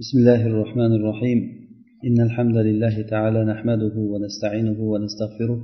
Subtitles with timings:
[0.00, 1.38] بسم الله الرحمن الرحيم.
[2.04, 5.60] إن الحمد لله تعالى نحمده ونستعينه ونستغفره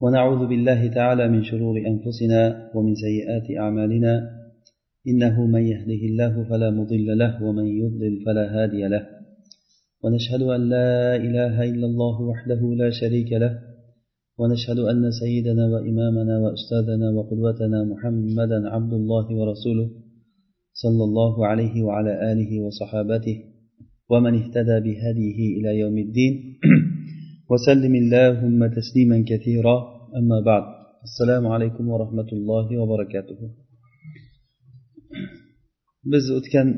[0.00, 4.30] ونعوذ بالله تعالى من شرور أنفسنا ومن سيئات أعمالنا.
[5.08, 9.06] إنه من يهده الله فلا مضل له ومن يضلل فلا هادي له.
[10.04, 13.58] ونشهد أن لا إله إلا الله وحده لا شريك له.
[14.38, 19.90] ونشهد أن سيدنا وإمامنا وأستاذنا وقدوتنا محمدا عبد الله ورسوله.
[20.82, 23.36] صلى الله عليه وعلى آله وصحابته
[24.10, 26.34] ومن اهتدى بهديه إلى يوم الدين.
[27.50, 29.76] وسلم اللهم تسليما كثيرا.
[30.18, 30.64] أما بعد
[31.08, 33.40] السلام عليكم ورحمة الله وبركاته.
[36.12, 36.68] Biz o'tgan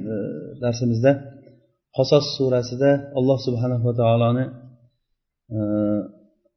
[0.63, 1.13] darsimizda
[1.97, 4.45] qasos surasida alloh subhanava taoloni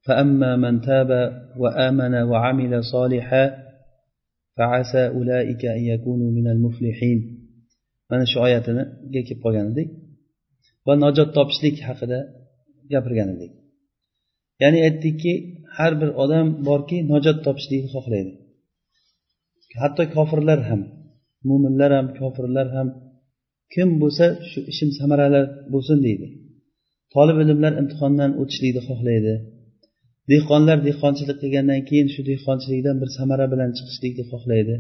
[0.06, 1.10] فأما من تاب
[1.58, 3.46] وآمن وعمل صالحا
[4.58, 7.35] فعسى أولئك أن يكونوا من المفلحين.
[8.16, 8.84] Mana shu oyatiga
[9.14, 9.90] kelib qolgan edik
[10.88, 12.20] va najot topishlik haqida
[12.94, 13.52] gapirgan edik.
[14.62, 15.34] Ya'ni aytdikki
[15.78, 18.32] har bir odam borki najot topishlikni xohlaydi.
[19.82, 20.82] Hatto kofirlar ham
[21.50, 22.88] mo'minlar ham kofirlar ham
[23.74, 25.42] kim bo'lsa shu ishim samarali
[25.74, 26.28] bo'lsin deydi.
[27.14, 29.34] Tolib ilmlar imtihondan o'tishlikni xohlaydi.
[30.32, 34.76] Dehqonlar dehqonchilik qilgandan keyin shu dehqonchilikdan bir samara bilan chiqishlikni xohlaydi.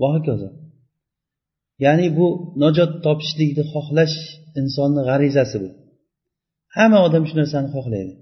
[0.00, 0.48] Va hokazo.
[1.84, 2.26] Ya'ni bu
[2.62, 4.16] najot topishlikni xohlash
[4.60, 5.68] insonni g'arizasi bu.
[6.76, 8.12] Hamma odam shu narsani xohlaydi.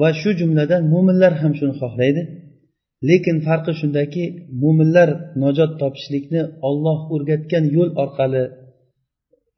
[0.00, 2.22] Va shu jumladan mo'minlar ham shuni xohlaydi.
[3.08, 4.24] Lekin farqi shundaki
[4.62, 5.08] mo'minlar
[5.42, 8.44] najot topishlikni olloh o'rgatgan yo'l orqali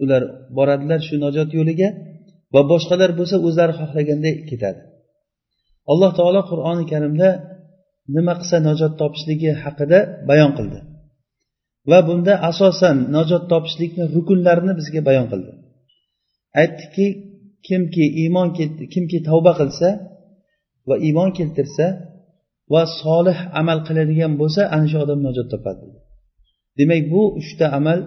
[0.02, 0.22] ular
[0.56, 1.88] boradilar shu najot yo'liga
[2.54, 4.80] va boshqalar bo'lsa o'zlari xohlaganday ketadi.
[5.92, 7.28] Alloh taolo qur'oni karimda
[8.16, 10.78] nima qilsa najot topishligi haqida bayon qildi.
[11.90, 15.52] Va bunda asosan najot topishlikni rukunlarini bizga bayon qildi.
[16.62, 17.06] Aytdiki
[17.68, 18.48] kimki iymon
[18.94, 19.88] kimki tavba qilsa
[20.88, 21.86] va iymon keltirsa
[22.72, 25.84] va solih amal qiladigan bo'lsa ana shu odam najot topadi
[26.78, 27.98] demak bu uchta amal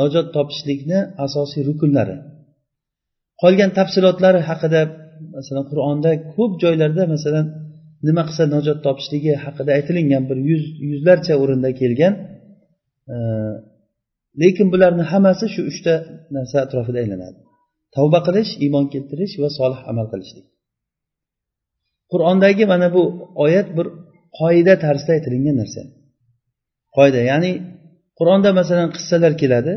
[0.00, 2.16] najot topishlikni asosiy rukunlari.
[3.42, 4.80] Qolgan tafsilotlari haqida
[5.36, 7.46] masalan qur'onda ko'p joylarda masalan
[8.06, 12.14] nima qilsa najot topishligi haqida aytilingan bir yuz yuzlarcha o'rinda kelgan
[14.42, 15.94] lekin bularni hammasi shu uchta
[16.36, 17.38] narsa atrofida aylanadi.
[17.94, 20.46] Tavba qilish iymon keltirish va solih amal qilishlik.
[22.12, 23.02] Qur'ondagi mana bu
[23.44, 23.86] oyat bir
[24.38, 25.82] qoida tarzida aytilingan narsa.
[26.96, 27.52] Qoida ya'ni
[28.18, 29.72] qur'onda masalan qissalar keladi.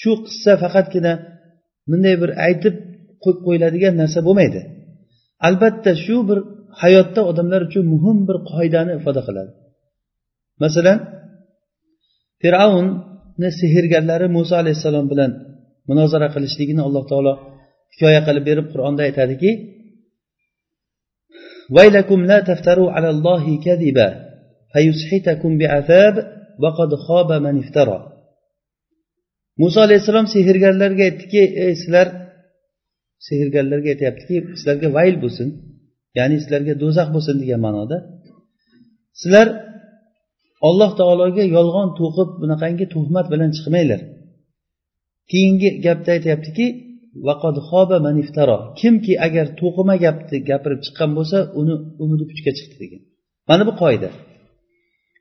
[0.00, 1.12] Shu qissa faqatgina
[1.90, 2.74] bunday bir aytib
[3.22, 4.60] qo'yib qo'yiladigan narsa bo'lmaydi.
[5.48, 6.38] Albatta shu bir
[6.82, 9.52] hayotda odamlar uchun muhim bir qoidani ifoda qiladi.
[10.64, 10.98] Masalan
[12.41, 15.31] fir'avnni sehrgarlari muso alayhissalom bilan
[15.89, 17.33] munozara qilishligini alloh taolo
[17.93, 19.51] hikoya qilib berib qur'onda aytadiki
[21.75, 24.09] ويلكم لا تفتروا على الله كذبا
[24.73, 26.15] فيسحتكم بعذاب
[26.63, 27.99] وقد خاب من افترى
[29.61, 32.07] muso alayhissalom sehrgarlarga aytdiki ey sizlar
[33.27, 35.47] sehrgarlarga aytyaptiki sizlarga vayl bo'lsin
[36.17, 37.97] ya'ni sizlarga do'zax bo'lsin degan ma'noda
[39.21, 39.47] sizlar
[40.66, 44.00] alloh taologa yolg'on to'qib bunaqangi tuhmat bilan chiqmanglar.
[45.30, 46.66] Keyingi gapda aytyaptiki
[48.80, 51.74] kimki agar to'qima gapni gapirib chiqqan bo'lsa uni
[52.04, 53.00] umidi puchga chiqdi degan.
[53.48, 54.08] Mana bu qoida.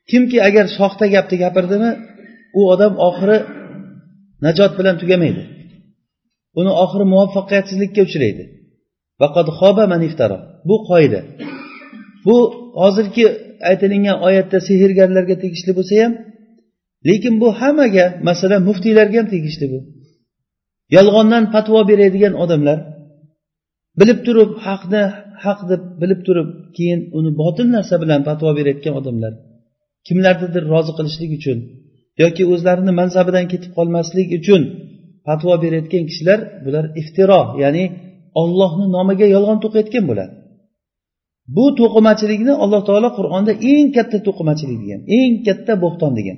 [0.10, 1.92] Kimki agar soxta gapni gapirdimi
[2.60, 3.38] u odam oxiri
[4.46, 5.44] najot bilan tugamaydi.
[6.60, 8.44] Uni oxiri muvaffaqiyatsizlikka uchraydi.
[10.70, 11.20] Bu qoida.
[12.26, 12.38] Bu
[12.82, 13.26] hozirgi
[13.70, 16.14] aytilingan oyatda sehrgarlarga tegishli bo'lsa ham
[17.10, 19.80] lekin bu hammaga masalan muftiylarga ham tegishli bu.
[20.96, 22.78] Yolg'ondan fatvo beradigan odamlar
[24.00, 25.04] bilib turib haqni
[25.46, 29.34] haq deb bilib turib keyin uni botil narsa bilan fatvo berayotgan odamlar
[30.08, 31.58] kimlarnidir rozi qilishlik uchun
[32.22, 34.62] yoki o'zlarini mansabidan ketib qolmaslik uchun
[35.28, 37.84] fatvo berayotgan kishilar bular iftiro ya'ni
[38.42, 40.34] ollohni nomiga yolg'on to'qiyotgan bo'ladi.
[41.56, 46.38] Bu to'qimachilikni alloh taolo qur'onda eng katta to'qimachilik degan eng katta bo'xton degan.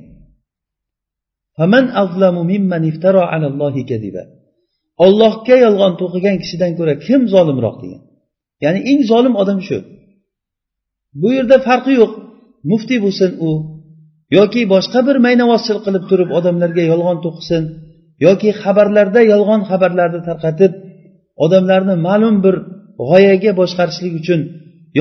[5.06, 8.02] Ollohga yolg'on to'qigan kishidan ko'ra kim zolimroq degan.
[8.64, 9.78] Ya'ni eng zolim odam shu.
[11.22, 12.12] Bu yerda farqi yo'q.
[12.72, 13.50] Muftiy bo'lsin u
[14.38, 17.64] yoki boshqa bir maynavozchilik qilib turib odamlarga yolg'on to'qisin
[18.26, 20.74] yoki xabarlarda yolg'on xabarlarni tarqatib
[21.46, 22.56] odamlarni ma'lum bir
[23.10, 24.42] g'oyaga boshqarishlik uchun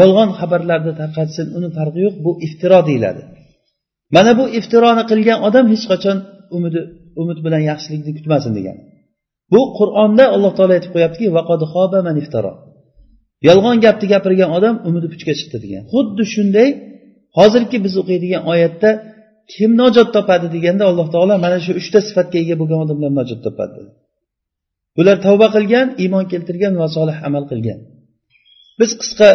[0.00, 3.22] yolg'on xabarlarni tarqatsin uni farqi yo'q bu iftiro deyiladi.
[4.16, 6.18] Mana bu iftironi qilgan odam hech qachon
[6.56, 6.80] umidi
[7.20, 8.76] umid bilan yaxshilikni kutmasin degan.
[9.52, 11.26] Bu qur'onda alloh taolo aytib qo'yaptiki
[13.48, 15.82] yolg'on gapni gapirgan odam umidi puchga chiqdi degan.
[15.92, 16.68] Xuddi shunday
[17.38, 18.90] hozirgi biz o'qiydigan oyatda
[19.52, 23.72] kim najot topadi deganda alloh taolo mana shu uchta sifatga ega bo'lgan odamlar najot topadi.
[23.78, 23.92] Dedi
[24.96, 27.78] bular tavba qilgan iymon keltirgan va solih amal qilgan.
[28.80, 29.30] Biz qisqa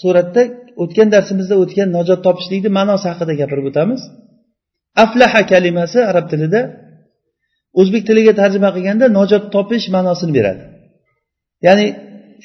[0.00, 0.42] suratda
[0.82, 4.00] o'tgan darsimizda o'tgan najot topishlikni ma'nosi haqida gapirib o'tamiz.
[5.04, 6.60] Aflaha kalimasi arab tilida
[7.80, 10.62] o'zbek tiliga tarjima qilganda najot topish ma'nosini beradi.
[11.66, 11.86] Ya'ni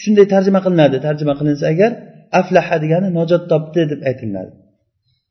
[0.02, 0.98] shunday tarjima qilinadi.
[1.08, 1.92] Tarjima qilinsa agar
[2.40, 4.52] aflaha degani najot topdi deb aytiladi.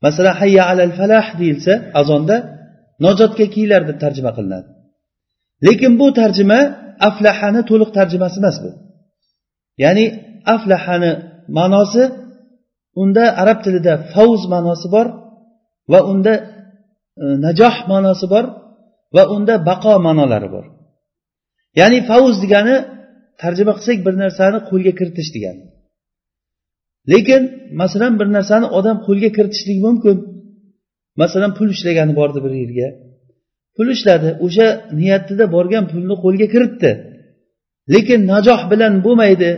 [0.05, 2.35] Masalan hayya alal falah deyilsa azonda
[3.05, 4.67] najotga kiyinglar deb tarjima qilinadi.
[5.67, 6.59] Lekin bu tarjima
[7.09, 8.69] aflahani to'liq tarjimasi emas bu.
[9.83, 10.05] Ya'ni
[10.55, 11.11] aflahani
[11.57, 12.03] ma'nosi
[13.01, 15.07] unda arab tilida favz ma'nosi bor
[15.91, 16.33] va unda
[17.23, 18.45] e, najoh ma'nosi bor
[19.15, 20.65] va unda baqo ma'nolari bor.
[21.79, 22.75] Ya'ni favz degani
[23.41, 25.63] tarjima qilsak bir narsani qo'lga kiritish degani.
[27.11, 27.41] Lekin
[27.81, 30.17] masalan bir narsani odam qo'lga kiritishligi mumkin.
[31.21, 32.87] Masalan pul ishlagani bordi bir yerga.
[33.75, 34.67] Pul ishladi o'sha
[34.99, 36.91] niyatida borgan pulni qo'lga kiritdi.
[37.93, 39.49] Lekin najoh bilan bo'lmaydi.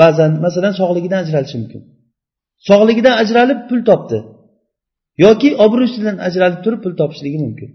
[0.00, 1.82] Ba'zan masalan sog'ligidan ajralishi mumkin.
[2.68, 4.18] Sog'ligidan ajralib pul topdi.
[5.24, 7.70] Yoki obro'sidan ajralib turib pul topishligi mumkin.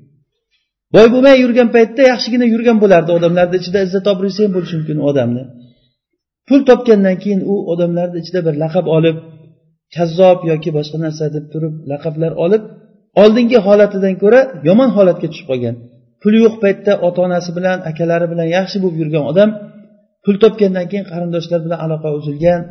[0.96, 5.04] Boy bo'lmay yurgan paytda yaxshigina yurgan bo'lardi odamlarni ichida izzat obro'si ham bo'lishi mumkin u
[5.12, 5.44] odamni.
[6.48, 9.18] Pul topgandan keyin u odamlarni ichida bir laqab olib
[9.96, 12.64] kazzob yoki boshqa narsa deb turib laqablar olib
[13.22, 15.76] oldingi holatidan ko'ra yomon holatga tushib qolgan.
[16.22, 19.50] Puli yo'q paytda ota onasi bilan akalari bilan yaxshi bo'lib yurgan odam
[20.24, 22.62] pul topgandan keyin qarindoshlar bilan aloqa uzilgan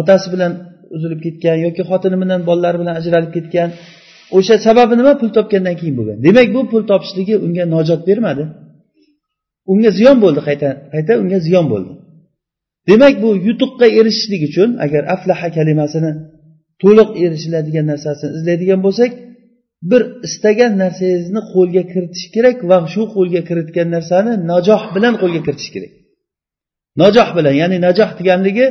[0.00, 0.52] otasi bilan
[0.94, 3.68] uzilib ketgan yoki xotini bilan bolalari bilan ajralib ketgan
[4.36, 5.12] o'sha sababi nima?
[5.20, 6.18] Pul topgandan keyin bo'lgan.
[6.26, 8.44] Demak bu pul topishligi unga nojot bermadi.
[9.72, 11.92] Unga ziyon bo'ldi qayta qayta unga ziyon bo'ldi.
[12.90, 16.12] Demak bu yutuqqa erishishlik uchun agar aflaha kalimasini
[16.82, 19.12] to'liq erishiladigan narsasini izlaydigan bo'lsak
[19.90, 25.70] bir istagan narsangizni qo'lga kiritish kerak va shu qo'lga kiritgan narsani najoh bilan qo'lga kiritish
[25.74, 25.92] kerak.
[27.02, 28.66] Najoh bilan ya'ni najoh deganligi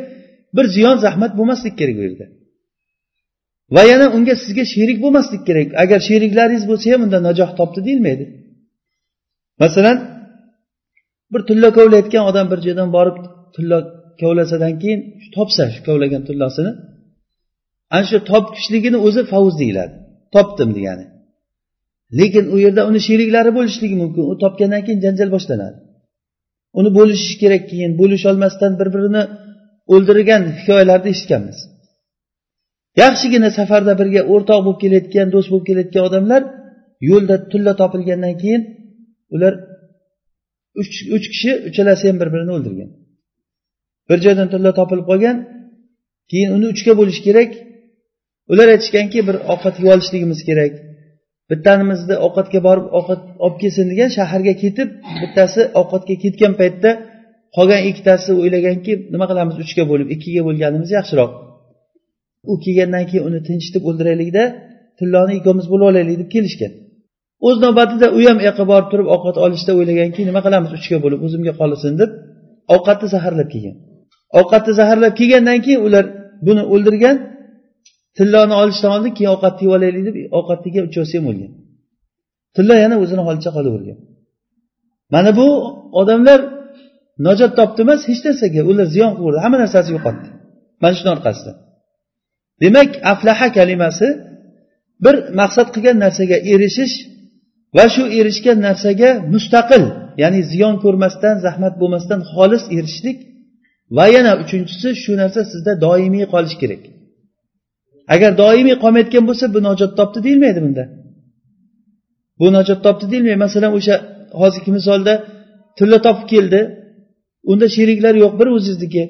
[0.56, 2.26] bir ziyon zahmat bo'lmaslik kerak bu yerda.
[3.76, 5.68] Va yana unga sizga sherik bo'lmaslik kerak.
[5.84, 8.26] Agar sheriklaringiz bo'lsa ham unda najoh topdi deyilmaydi.
[9.64, 9.98] Masalan
[11.34, 13.18] bir tilla kovlayotgan odam bir joydan borib
[13.56, 13.80] tilla
[14.22, 15.00] kovlasadan keyin
[15.36, 16.72] topsa shu kovlagan tillasini
[17.96, 19.94] ana shu topishligini o'zi favuz deyiladi.
[20.36, 21.06] Topdim degani.
[22.20, 24.24] Lekin u yerda uni sheriklari bo'lishligi mumkin.
[24.32, 25.78] U topgandan keyin janjal boshlanadi.
[26.80, 29.24] Uni bo'lishish kerak keyin bo'lisholmasdan bir birini
[29.94, 31.58] o'ldirgan hikoyalarni eshitganmiz.
[33.04, 36.42] Yaxshigina safarda birga o'rtoq bo'lib kelayotgan do'st bo'lib kelayotgan odamlar
[37.10, 38.62] yo'lda tulla topilgandan keyin
[39.36, 39.54] ular
[41.16, 42.90] uch kishi uchalasi ham bir birini o'ldirgan.
[44.10, 45.38] Bir joydan tilla topilib qolgan
[46.32, 47.52] keyin uni uchga bo'lish kerak.
[48.52, 50.74] Ular aytishganki bir ovqat yeb olishligimiz kerak.
[51.54, 54.90] Bittanimizni ovqatga borib ovqat olib kelsin degan shaharga ketib
[55.22, 56.92] bittasi ovqatga ketgan paytda
[57.56, 61.32] qolgan ikkitasi o'ylaganki nima qilamiz uchga bo'lib ikkiga bo'lganimiz yaxshiroq.
[62.52, 64.44] U kelgandan keyin uni tinchitib o'ldiraylikda
[65.00, 66.72] tilloni ikkovimiz bo'lib olaylik deb kelishgan.
[67.48, 71.54] O'z navbatida u ham yoqqa borib turib ovqat olishda o'ylaganki nima qilamiz uchga bo'lib o'zimga
[71.60, 72.12] qolsin deb
[72.76, 73.76] ovqatni zaharlab kelgan.
[74.40, 76.06] Ovqatni zaharlab kelgandan keyin ular
[76.48, 77.16] buni o'ldirgan
[78.18, 81.52] tilloni olishdan oldin keyin ovqatni yeb olaylik deb ovqatni yegan uchovsi ham bo'lgan
[82.56, 83.98] tilla yana o'zini holicha qolavergan.
[85.14, 85.48] Mana bu
[86.02, 86.40] odamlar
[87.28, 90.28] najot topdi emas hech narsaga ular ziyon qilib hamma narsasi yo'qotdi.
[90.82, 91.56] Mana shuni orqasidan
[92.64, 94.08] demak aflaha kalimasi
[95.04, 96.96] bir maqsad qilgan narsaga erishish
[97.78, 99.84] va shu erishgan narsaga mustaqil
[100.22, 103.18] ya'ni ziyon ko'rmasdan zahmat bo'lmasdan xolis erishishlik
[103.98, 106.84] va yana uchinchisi shu narsa sizda doimiy qolishi kerak.
[108.14, 110.84] Agar doimiy qolmayotgan bo'lsa bu najot topdi deyilmaydi bunda.
[112.40, 113.40] Bu najot topdi deyilmaydi.
[113.46, 113.96] Masalan o'sha
[114.42, 115.14] hozirgi misolda
[115.78, 116.60] tilla topib keldi.
[117.52, 119.04] Unda sheriklar yo'q bir o'zizniki.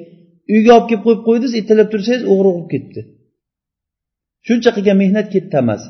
[0.53, 3.01] Uyga olib kelib qo'yib qo'ydingiz ertalab tursangiz o'g'ri o'qib ketdi.
[4.47, 5.89] Shuncha qilgan mehnat ketdi hammasi.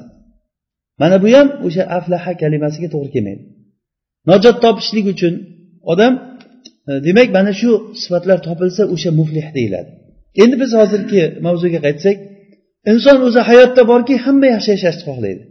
[1.02, 3.44] Mana bu ham o'sha aflaha kalimasiga to'g'ri kelmaydi.
[4.30, 5.34] Najot topishlik uchun
[5.92, 6.14] odam
[6.90, 7.70] e, demak mana shu
[8.02, 9.90] sifatlar topilsa o'sha muflih deyiladi.
[10.44, 12.18] Endi biz hozirgi mavzuga qaytsak
[12.92, 15.44] inson o'zi hayotda borki hamma yaxshi yashashni xohlaydi.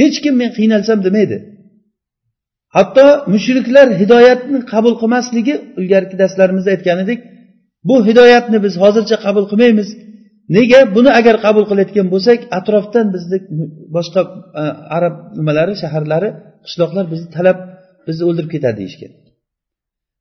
[0.00, 1.36] Hech kim men qiynalsam demaydi.
[2.76, 7.20] Hatto mushriklar hidoyatni qabul qilmasligi ilgarigi darslarimizda aytgan edik
[7.88, 9.88] bu hidoyatni biz hozircha qabul qilmaymiz.
[10.56, 10.80] Nega?
[10.96, 13.38] Buni agar qabul qilayotgan bo'lsak atrofdan bizni
[13.96, 14.20] boshqa
[14.60, 14.62] e,
[14.96, 16.28] arab nimalari shaharlari
[16.66, 17.58] qishloqlar bizni talab
[18.06, 19.12] bizni o'ldirib ketadi deyishgan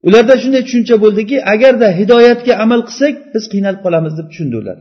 [0.07, 4.77] ularda shunday tushuncha bo'ldiki agarda hidoyatga amal qilsak biz qiynalib qolamiz deb tushundi ular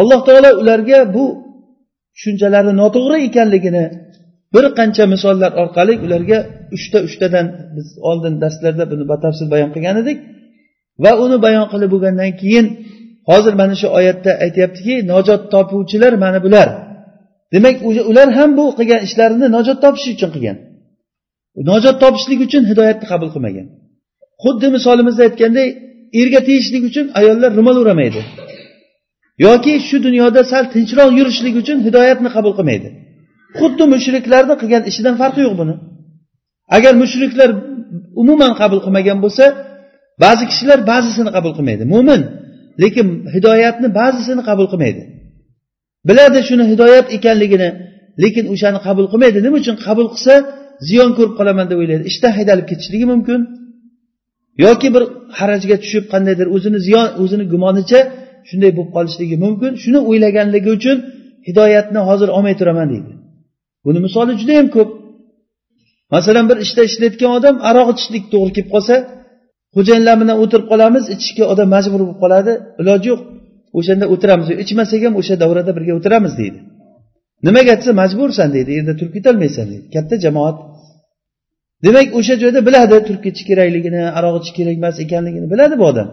[0.00, 1.24] alloh taolo ularga bu
[2.14, 3.84] tushunchalari noto'g'ri ekanligini
[4.54, 6.38] bir qancha misollar orqali ularga
[6.76, 10.18] uchta uchtadan biz oldin darslarda buni batafsil bayon qilgan edik.
[11.04, 12.66] Va uni bayon qilib bo'lgandan keyin
[13.30, 16.68] hozir mana shu oyatda aytyaptiki najot topuvchilar mana bular.
[17.54, 17.76] Demak
[18.10, 20.56] ular ham bu qilgan ishlarini najot topish uchun qilgan.
[21.70, 23.66] Najot topishlik uchun hidoyatni qabul qilmagan.
[24.44, 25.68] Xuddi misolimizda aytganday
[26.20, 28.22] erga tegishlik uchun ayollar ro'mol o'ramaydi
[29.44, 32.88] yoki shu dunyoda sal tinchroq yurishlik uchun hidoyatni qabul qilmaydi.
[33.58, 35.74] Xuddi mushriklarni qilgan ishidan farqi yo'q buni.
[36.76, 37.50] Agar mushriklar
[38.22, 39.44] umuman qabul qilmagan bo'lsa
[40.24, 42.20] ba'zi kishilar ba'zisini qabul qilmaydi mo'min
[42.82, 45.02] lekin hidoyatni ba'zisini qabul qilmaydi.
[46.08, 47.68] Biladi shuni hidoyat ekanligini
[48.22, 49.38] lekin o'shani qabul qilmaydi.
[49.46, 50.34] Nima uchun qabul qilsa
[50.88, 52.04] ziyon ko'rib qolaman deb o'ylaydi.
[52.10, 53.40] Ishdan haydalib ketishligi mumkin.
[54.64, 55.02] Yoki bir
[55.38, 58.00] harajga tushib qandaydir o'zini ziyon o'zini gumonicha
[58.48, 59.72] shunday bo'lib qolishligi mumkin.
[59.82, 60.96] Shuni o'ylaganligi uchun
[61.48, 63.12] hidoyatni hozir olmay turaman deydi.
[63.86, 64.90] Buni misoli judayam ko'p.
[66.14, 68.94] Masalan bir ishda ishlayotgan odam aroq ichishlik to'g'ri kelib qolsa
[69.76, 73.20] xo'jayinlar bilan o'tirib qolamiz ichishga odam majbur bo'lib qoladi iloji yo'q.
[73.78, 76.58] O'shanda o'tiramiz ichmasak ham o'sha davrada birga o'tiramiz deydi.
[77.46, 79.86] Nimaga desa majbursan deydi yerda turib ketolmaysan deydi.
[79.94, 80.56] Katta jamoat.
[81.84, 86.08] Demak o'sha joyda biladi turib ketish kerakligini aroq ichish kerak emas ekanligini biladi bu odam.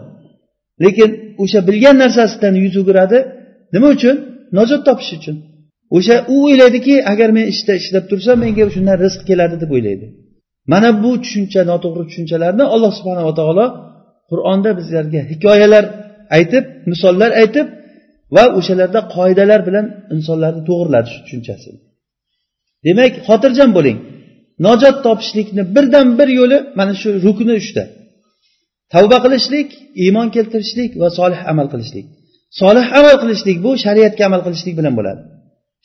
[0.84, 1.10] Lekin
[1.42, 3.18] o'sha bilgan narsasidan yuz o'giradi.
[3.74, 4.16] Nima uchun?
[4.58, 5.36] Najot topish uchun.
[5.96, 10.06] O'sha u o'ylaydiki agar men ishda ishlab tursam menga shundan rizq keladi deb o'ylaydi.
[10.72, 13.66] Mana bu tushuncha noto'g'ri tushunchalarni alloh subhanava taolo
[14.30, 15.84] qur'onda bizlarga hikoyalar
[16.36, 17.66] aytib misollar aytib
[18.36, 21.70] va o'shalarda qoidalar bilan insonlarni to'g'irladi shu tushunchasi.
[22.86, 23.98] Demak xotirjam bo'ling.
[24.66, 27.82] Najot topishlikni birdan bir yo'li mana shu rukni uchta.
[28.92, 29.68] Tavba qilishlik
[30.04, 32.06] iymon keltirishlik va solih amal qilishlik.
[32.60, 35.22] Solih amal qilishlik bu shariatga amal qilishlik bilan bo'ladi.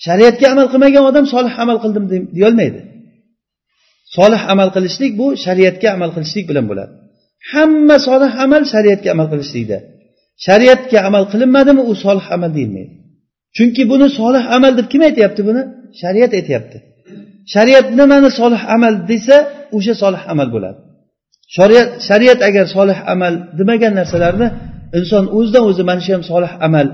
[0.05, 2.79] Shariatga amal qilmagan odam solih amal qildim deyolmaydi.
[4.17, 6.93] Solih amal qilishlik bu shariatga amal qilishlik bilan bo'ladi.
[7.51, 9.77] Hamma solih amal shariatga amal qilishlikda.
[10.45, 12.93] Shariatga amal qilinmadimi u solih amal deyilmaydi.
[13.57, 15.61] Chunki buni solih amal deb kim aytyapti buni?
[16.01, 16.77] Shariat aytyapti.
[17.53, 19.37] Shariat nimani solih amal desa
[19.77, 20.79] o'sha solih amal bo'ladi.
[21.57, 24.47] Shariat shariat agar solih amal demagan narsalarni
[24.99, 26.87] inson o'zidan o'zi mana shu ham solih amal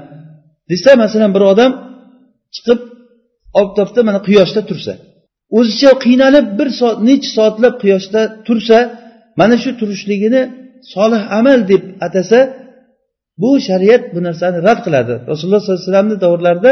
[0.71, 1.71] desa masalan bir odam
[2.55, 2.79] chiqib
[3.61, 4.93] oftobda mana quyoshda tursa
[5.57, 8.77] o'zicha qiynalib bir soat necha soatlab quyoshda tursa
[9.39, 10.41] mana shu turishligini
[10.93, 12.39] solih amal deb atasa
[13.41, 15.13] bu shariat bu narsani rad qiladi.
[15.31, 16.71] Rasululloh sollallohu alayhi vasallamni davrlarida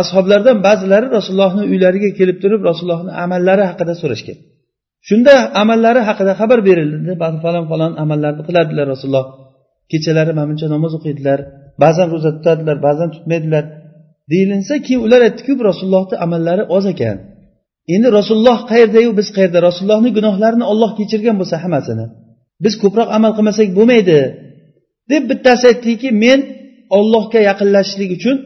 [0.00, 4.38] ashoblardan ba'zilari rasulullohni uylariga kelib turib rasulullohni amallari haqida so'rashgan.
[5.08, 7.12] Shunda amallari haqida xabar berildi.
[7.44, 9.26] Falon falon amallarni qiladilar rasululloh.
[9.92, 11.38] Kechalari mana buncha namoz o'qiydilar
[11.82, 13.64] ba'zan ro'za tutadilar ba'zan tutmaydilar.
[14.32, 17.16] Deyilinsa keyin ular aytdiku rasulullohni amallari oz ekan.
[17.94, 19.58] Endi rasululloh qayerdayu biz qayerda?
[19.68, 22.06] Rasulullohni gunohlarini olloh kechirgan bo'lsa hammasini.
[22.64, 24.18] Biz ko'proq amal qilmasak bo'lmaydi.
[25.10, 26.40] Deb bittasi aytdiki men
[26.98, 28.36] ollohga yaqinlashishlik uchun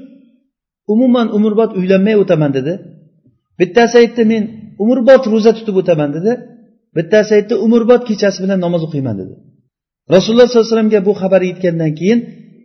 [0.93, 2.73] umuman umrbod uylanmay o'taman dedi.
[3.61, 4.43] Bittasi aytdi men
[4.83, 6.33] umrbod ro'za tutib o'taman dedi.
[6.97, 9.35] Bittasi aytdi umrbod kechasi bilan namoz o'qiyman dedi.
[10.15, 12.19] Rasululloh sollallohu alayhi vasallamga bu xabar yetgandan keyin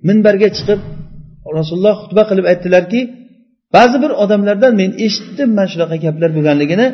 [0.08, 0.80] minbarga chiqib
[1.58, 3.02] rasululloh xutba qilib aytdilarki
[3.76, 6.88] ba'zi bir odamlardan men eshitdim mana shunaqa gaplar bo'lganligini.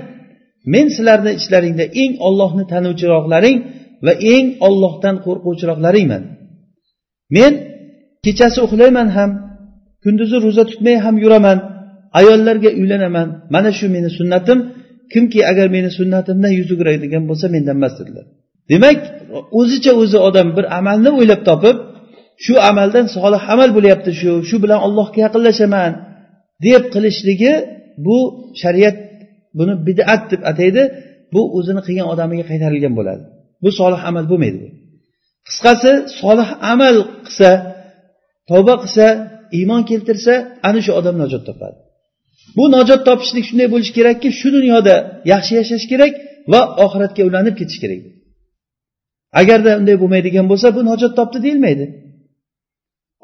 [0.74, 3.58] Men sizlarni ichlaringda eng ollohni tanuvchiroqlaring
[4.06, 6.24] va eng ollohdan qo'rquvchiroqlaringman.
[7.38, 7.54] Men
[8.26, 9.30] kechasi uxlayman ham
[10.04, 11.58] kunduzi ro'za tutmay ham yuraman
[12.20, 13.28] ayollarga uylanaman.
[13.54, 14.60] Mana shu meni sunnatim.
[15.14, 18.26] Kimki agar meni sunnatimdan yuz o'giradigan bo'lsa mendan emas dedilar.
[18.72, 19.00] Demak
[19.60, 21.78] o'zicha o'zi odam bir amalni o'ylab topib
[22.46, 25.92] shu amaldan solih amal bo'lyapti shu shu bilan allohga yaqinlashaman
[26.66, 27.54] deb qilishligi
[28.06, 28.18] bu
[28.62, 28.98] shariat
[29.58, 30.84] buni bidat deb ataydi.
[31.34, 33.24] Bu o'zini qilgan odamiga qaytarilgan bo'ladi.
[33.64, 34.70] Bu solih amal bo'lmaydi bu.
[35.48, 36.96] Qisqasi solih amal
[37.26, 37.50] qilsa
[38.50, 39.06] tavba qilsa
[39.58, 40.34] iymon keltirsa
[40.68, 41.78] ana shu odam najot topadi.
[42.58, 44.96] Bu najot topishlik shunday bo'lishi kerakki shu dunyoda
[45.32, 46.14] yaxshi yashash kerak
[46.52, 48.02] va oxiratga ulanib ketish kerak.
[49.42, 51.86] Agarda unday bo'lmaydigan bo'lsa bu najot topdi deyilmaydi.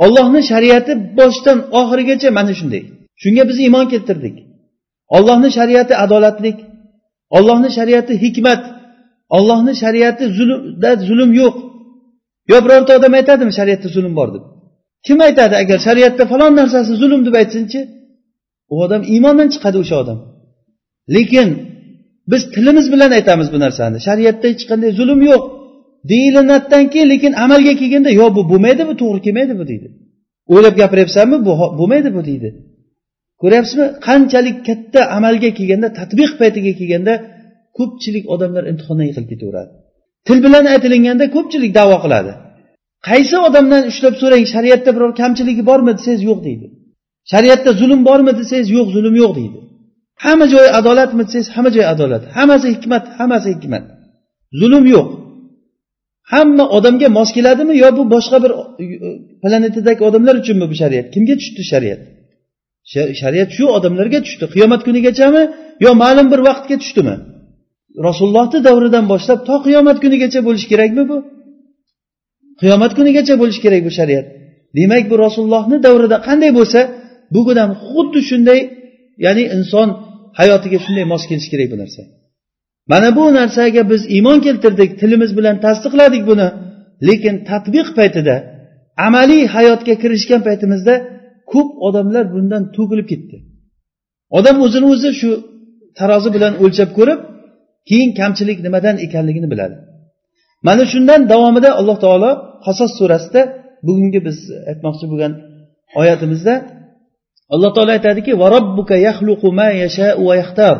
[0.05, 2.83] Ollohni shariati boshidan oxirigacha mana shunday.
[3.21, 4.35] Shunga biz iymon keltirdik.
[5.17, 6.57] Ollohni shariati adolatlik
[7.37, 8.61] ollohni shariati hikmat
[9.37, 11.55] ollohni shariati zulmda zulm yo'q.
[12.51, 14.43] Yo birorta odam aytadimi shariatda zulm bor deb?
[15.05, 17.79] Kim aytadi agar shariatda falon narsasi zulm deb aytsinchi?
[18.73, 20.19] U odam iymondan chiqadi o'sha odam.
[21.15, 21.49] Lekin
[22.31, 23.97] biz tilimiz bilan aytamiz bu narsani.
[24.07, 25.43] Shariatda hech qanday zulm yo'q.
[26.11, 29.87] Deyilinadidan keyin lekin amalga kelganda yo bu bo'lmaydi bu to'g'ri kelmaydi bu deydi.
[30.53, 32.49] O'ylab gapiryapsanmi bu bo'lmaydi bu deydi.
[33.41, 33.87] Ko'ryapsizmi?
[34.07, 37.13] Qanchalik katta amalga kelganda tadbiq paytiga kelganda
[37.77, 39.71] ko'pchilik odamlar imtihondan yiqilib ketaveradi.
[40.27, 42.31] Til bilan aytilinganda ko'pchilik davo qiladi.
[43.09, 46.67] Qaysi odamdan ushlab so'rang shariatda biror kamchiligi bormi desangiz yo'q deydi.
[47.31, 49.57] Shariatda zulm bormi desangiz yo'q zulm yo'q deydi.
[50.23, 52.23] Hamma joyi adolatmi desangiz hamma joyi adolat.
[52.37, 53.83] Hammasi hikmat hammasi hikmat.
[54.59, 55.07] Zulm yo'q.
[56.33, 58.51] Hamma odamga mos keladimi yo bu boshqa bir
[58.83, 58.85] e,
[59.41, 61.05] planetadagi odamlar uchunmi bu shariat?
[61.13, 62.01] Kimga tushdi shariat?
[63.21, 64.45] Shariat shu odamlarga tushdi.
[64.53, 65.43] Qiyomat kunigachami
[65.85, 67.15] yo ma'lum bir vaqtga tushdimi?
[68.07, 71.17] Rasulullohni davridan boshlab to qiyomat kunigacha bo'lishi kerakmi bu?
[72.61, 74.25] Qiyomat kunigacha bo'lishi kerak bu shariat.
[74.77, 76.79] Demak bu rasulullohni davrida qanday bo'lsa
[77.35, 78.59] bugun ham xuddi shunday
[79.25, 79.87] ya'ni inson
[80.39, 82.01] hayotiga shunday mos kelishi kerak bu narsa.
[82.91, 86.47] Mana bu narsaga biz iymon keltirdik tilimiz bilan tasdiqladik buni.
[87.07, 88.35] Lekin tadbiq paytida
[89.07, 90.93] amaliy hayotga kirishgan paytimizda
[91.51, 93.37] ko'p odamlar bundan to'kilib ketdi.
[94.37, 95.29] Odam o'zini o'zi shu
[95.99, 97.19] tarozi bilan o'lchab ko'rib
[97.89, 99.75] keyin kamchilik nimadan ekanligini biladi.
[100.67, 102.31] Mana shundan davomida alloh taolo
[102.65, 103.41] qasos surasida
[103.87, 104.37] bugungi biz
[104.69, 105.33] aytmoqchi bo'lgan
[106.01, 106.53] oyatimizda
[107.53, 110.75] alloh taolo aytadiki va robbuka yahluqu ma yashau va yaxtar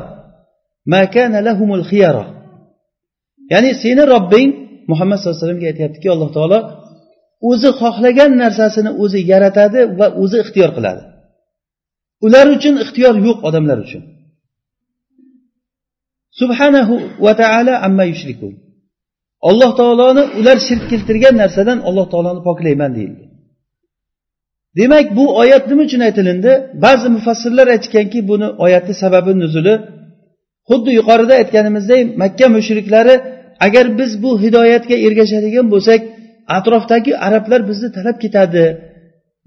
[0.92, 2.24] ma kana lahumul xiyara
[3.52, 4.50] ya'ni seni robbing
[4.92, 6.60] muhammad sallallohu alayhi vasallamga aytyaptiki alloh taolo
[7.50, 11.02] o'zi xohlagan narsasini o'zi yaratadi va o'zi ixtiyor qiladi.
[12.26, 14.04] Ular uchun ixtiyor yo'q odamlar uchun.
[16.40, 18.54] Subhanahu va taala amma yushrikun.
[19.50, 23.24] Alloh taoloni ular shirk keltirgan narsadan alloh taoloni poklayman deyildi.
[24.78, 26.52] Demak bu oyat nima uchun aytilindi?
[26.86, 29.74] Ba'zi mufassirlar aytganki buni oyatni sababi nuzuli.
[30.70, 33.16] Xuddi yuqorida aytganimizdek makka mushriklari
[33.66, 36.02] agar biz bu hidoyatga ergashadigan bo'lsak
[36.58, 38.66] atrofdagi arablar bizni talab ketadi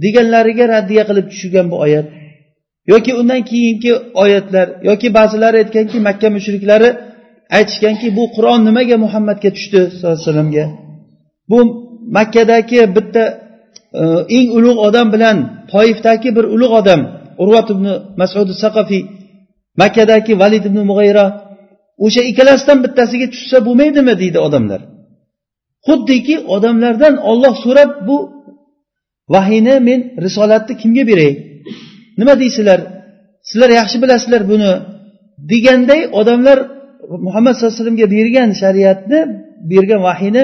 [0.04, 2.06] deganlariga raddiya qilib tushgan bu oyat.
[2.92, 3.92] Yoki undan keyingi
[4.24, 6.90] oyatlar yoki ba'zilari aytganki makka mushriklari
[7.58, 10.64] aytishganki bu qur'on nimaga muhammadga tushdi sallallohu alayhi vasallamga?
[11.50, 11.58] Bu
[12.16, 13.24] makkadagi bitta
[14.36, 15.36] eng ulug' odam bilan
[15.72, 17.00] toifdagi bir ulug' odam
[17.42, 17.86] urvat ibn
[18.20, 19.02] masud saqafiy
[19.80, 21.24] makkadagi valid ibn mug'ayra
[22.04, 24.80] o'sha ikkalasidan bittasiga tushsa bo'lmaydimi deydi odamlar.
[25.86, 28.16] Xuddiki odamlardan olloh so'rab bu
[29.34, 31.32] vahiyni men risolatni kimga beray?
[32.18, 32.80] Nima deysizlar
[33.48, 34.72] sizlar yaxshi bilasizlar buni.
[35.52, 36.58] Deganday odamlar
[37.26, 39.20] muhammad sallallohu alayhi vasallamga bergan shariatni
[39.72, 40.42] bergan vahiyni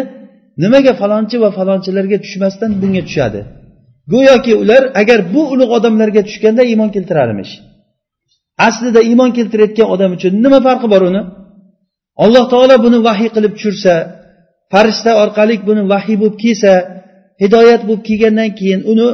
[0.62, 3.40] nimaga falonchi va falonchilarga tushmasdan bunga tushadi?
[4.12, 7.52] Go'yoki ular agar bu ulug' odamlarga tushganda iymon keltirarmish?
[8.68, 11.22] Aslida iymon keltirayotgan odam uchun nima farqi bor uni?
[12.24, 13.94] Alloh taolo buni vahiy qilib tushirsa
[14.72, 16.72] farishta orqali buni vahiy bo'lib kelsa
[17.42, 19.08] hidoyat bo'lib kelgandan keyin uni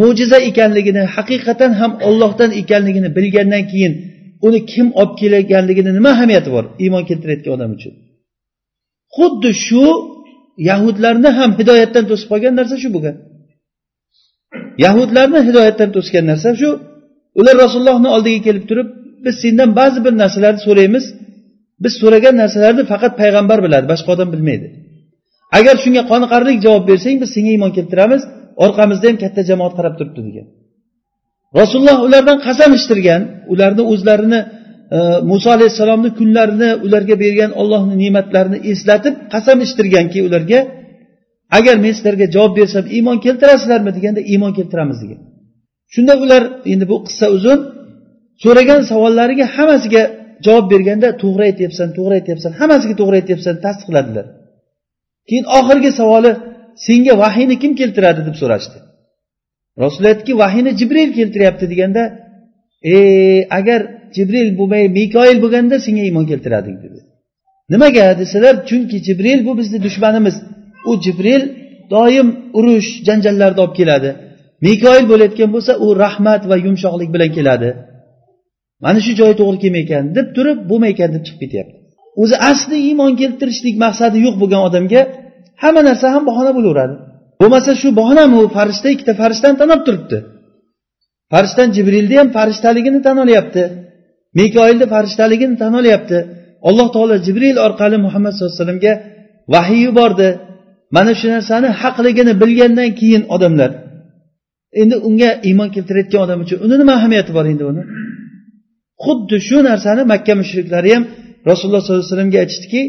[0.00, 3.92] mo'jiza ekanligini haqiqatan ham ollohdan ekanligini bilgandan keyin
[4.46, 7.92] uni kim olib kelganligini nima ahamiyati bor iymon keltirayotgan odam uchun?
[9.16, 9.84] Xuddi shu
[10.68, 13.16] yahudlarni ham hidoyatdan to'sib qolgan narsa shu bo'lgan
[14.84, 16.70] yahudlarni hidoyatdan to'sgan narsa shu.
[17.40, 18.88] Ular rasulullohni oldiga kelib turib
[19.24, 21.04] biz sendan ba'zi bir narsalarni so'raymiz.
[21.84, 24.66] Biz so'ragan narsalarni faqat payg'ambar biladi boshqa odam bilmaydi.
[25.58, 28.22] Agar shunga qoniqarli javob bersang biz senga iymon keltiramiz
[28.64, 30.46] orqamizda ham katta jamoat qarab turibdi degan.
[31.60, 34.40] Rasululloh ulardan qasam ichtirgan ularni o'zlarini
[35.30, 40.60] muso alayhissalomni kunlarini ularga bergan ollohni ne'matlarini eslatib qasam ichdirganki ularga
[41.58, 43.90] agar men sizlarga javob bersam iymon keltirasizlarmi?
[43.96, 45.20] deganda iymon keltiramiz degan.
[45.94, 47.58] Shunda ular endi bu qissa uzun
[48.42, 50.02] so'ragan savollariga hammasiga
[50.46, 54.26] javob berganda to'g'ri aytyapsan to'g'ri aytyapsan hammasiga to'g'ri aytyapsan tasdiqladilar.
[55.28, 56.32] Keyin oxirgi savoli
[56.86, 58.20] senga vahiyni kim keltiradi?
[58.28, 58.76] deb so'rashdi.
[59.82, 62.02] Rasululloh aytdiki vahiyni jibril keltiryapti deganda
[62.94, 62.96] e
[63.58, 63.80] agar
[64.16, 66.98] jibril bo'lmay mikoil bo'lganda senga iymon keltirading dedi.
[67.72, 68.06] Nimaga?
[68.20, 70.36] Desalar chunki jibril bu bizni dushmanimiz.
[70.90, 71.42] U jibril
[71.94, 74.10] doim urush janjallarni olib keladi.
[74.66, 77.68] Mikoil bo'layotgan bo'lsa u rahmat va yumshoqlik bilan keladi.
[78.84, 81.76] Mana shu joyi to'g'ri kelmaykan deb turib bo'lmaykan deb chiqib ketyapti.
[82.22, 85.00] O'zi asli iymon keltirishlik maqsadi yo'q bo'lgan odamga
[85.62, 86.94] hamma narsa ham bahona bo'laveradi.
[87.40, 90.18] Bo'lmasa shu bahonami u farishta ikkita farishtani tan olib turibdi.
[91.32, 93.62] Farishtan jibrilni ham farishtaligini tan olyapti.
[94.38, 96.18] Mikoilni farishtaligini tan olyapti
[96.68, 98.94] alloh taolo jibril orqali muhammad sallallohu alayhi vasallamga
[99.54, 100.28] vahiy yubordi.
[100.96, 103.70] Mana shu narsani haqligini bilgandan keyin odamlar
[104.82, 107.82] endi unga iymon keltirayotgan odam uchun uni nima ahamiyati bor endi uni?
[109.04, 111.04] Xuddi shu narsani makka mushriklari ham
[111.50, 112.82] rasululloh sollallohu alayhi vasallamga aytishdiki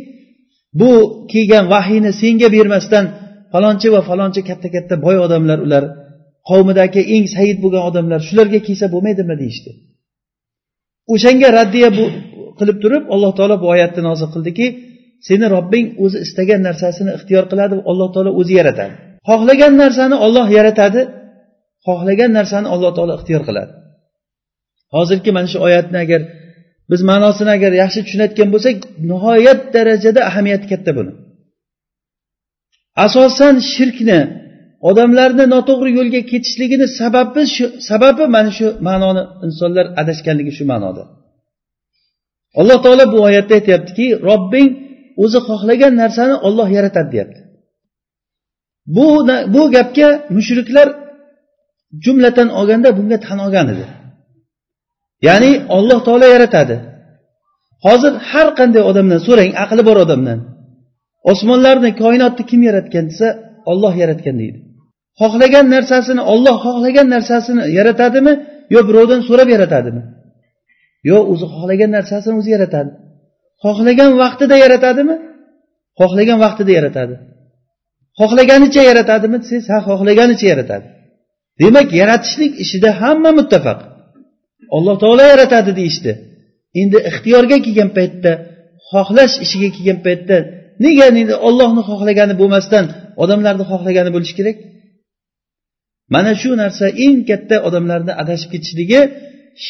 [0.79, 0.91] bu
[1.31, 3.05] kelgan vahiyni senga bermasdan
[3.53, 5.83] falonchi va falonchi katta katta boy odamlar ular
[6.49, 9.71] qavmidagi eng said bo'lgan odamlar shularga kelsa bo'lmaydimi deyishdi.
[11.13, 12.05] O'shanga raddiya bu
[12.59, 14.67] qilib turib alloh taolo bu oyatni nozil qildiki
[15.27, 18.93] seni robbing o'zi istagan narsasini ixtiyor qiladi alloh taolo o'zi yaratadi.
[19.29, 21.01] Xohlagan narsani olloh yaratadi
[21.87, 23.71] xohlagan narsani alloh taolo ixtiyor qiladi.
[24.95, 26.21] Hozirgi mana shu oyatni agar
[26.91, 28.75] biz ma'nosini agar yaxshi tushunayotgan bo'lsak
[29.09, 31.11] nihoyat darajada ahamiyati katta buni.
[33.05, 34.19] Asosan shirkni
[34.89, 41.03] odamlarni noto'g'ri yo'lga ketishligini sababi shu sababi mana shu ma'noni insonlar adashganligi shu ma'noda.
[42.59, 44.67] Alloh taolo bu oyatda aytyaptiki robbing
[45.23, 47.39] o'zi xohlagan narsani olloh yaratadi deyapti.
[48.95, 49.05] Bu
[49.53, 50.87] bu gapga mushriklar
[52.05, 53.85] jumlatan olganda bunga tan olgan edi.
[55.27, 56.75] Ya'ni olloh taolo yaratadi.
[57.85, 60.39] Hozir har qanday odamdan so'rang aqli bor odamdan.
[61.31, 63.27] Osmonlarni koinotni kim yaratgan desa
[63.71, 64.59] olloh yaratgan deydi.
[65.21, 68.33] Xohlagan narsasini olloh xohlagan narsasini yaratadimi?
[68.73, 70.01] Yo birovdan so'rab yaratadimi?
[71.09, 72.91] Yo o'zi xohlagan narsasini o'zi yaratadi.
[73.63, 75.15] Xohlagan vaqtida yaratadimi?
[75.99, 77.15] Xohlagan vaqtida yaratadi.
[78.19, 80.87] Xohlaganicha yaratadimi desangiz ha xohlaganicha yaratadi.
[81.61, 83.79] Demak yaratishlik ishida hamma muttafaq.
[84.75, 86.11] Alloh taolo yaratadi deyishdi.
[86.81, 88.31] Endi ixtiyorga kelgan paytda
[88.91, 90.37] xohlash ishiga kelgan paytda
[90.83, 92.85] nega endi ollohni xohlagani bo'lmasdan
[93.23, 94.57] odamlarni xohlagani bo'lishi kerak?
[96.13, 99.01] Mana shu narsa eng katta odamlarni adashib ketishligi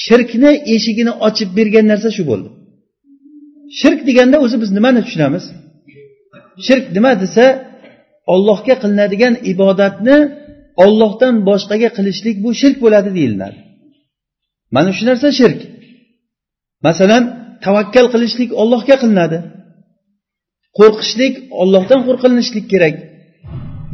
[0.03, 2.49] shirkni eshigini ochib bergan narsa shu bo'ldi.
[3.79, 5.45] Shirk deganda o'zi biz nimani tushunamiz?
[6.65, 7.45] Shirk nima desa
[8.33, 10.17] ollohga qilinadigan ibodatni
[10.83, 13.57] ollohdan boshqaga qilishlik bu shirk bo'ladi deyiladi.
[14.75, 15.59] Mana shu narsa shirk.
[16.87, 17.23] Masalan
[17.65, 19.39] tavakkal qilishlik ollohga qilinadi.
[20.77, 22.95] Qo'rqishlik ollohdan qo'rqilinishlik kerak.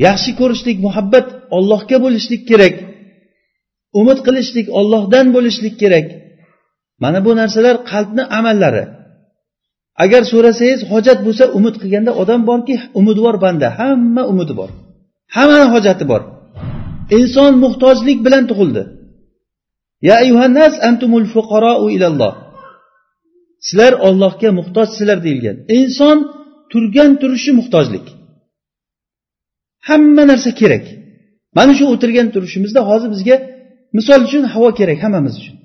[0.06, 1.28] Yaxshi ko'rishlik muhabbat
[1.58, 2.76] ollohga bo'lishlik kerak.
[4.00, 6.08] Umid qilishlik ollohdan bo'lishlik kerak.
[7.04, 8.86] Mana bu narsalar qalbni amallari.
[10.04, 14.70] Agar so'rasangiz hojat bo'lsa umid qilganda odam borki umidvor banda hamma umidi bor.
[15.36, 16.22] Hammani hojati bor.
[17.18, 18.84] Inson muhtojlik bilan tug'ildi.
[20.08, 22.34] Ya ayyuhannas antumul fuqarou ilalloh.
[23.68, 25.58] Sizlar ollohga muhtojsizlar deyilgan.
[25.80, 26.18] Inson
[26.72, 28.06] turgan turishi muhtojlik.
[29.88, 30.86] Hamma narsa kerak.
[31.58, 33.36] Mana shu o'tirgan turishimizda hozir bizga
[33.98, 35.56] misol uchun havo kerak hammamiz uchun.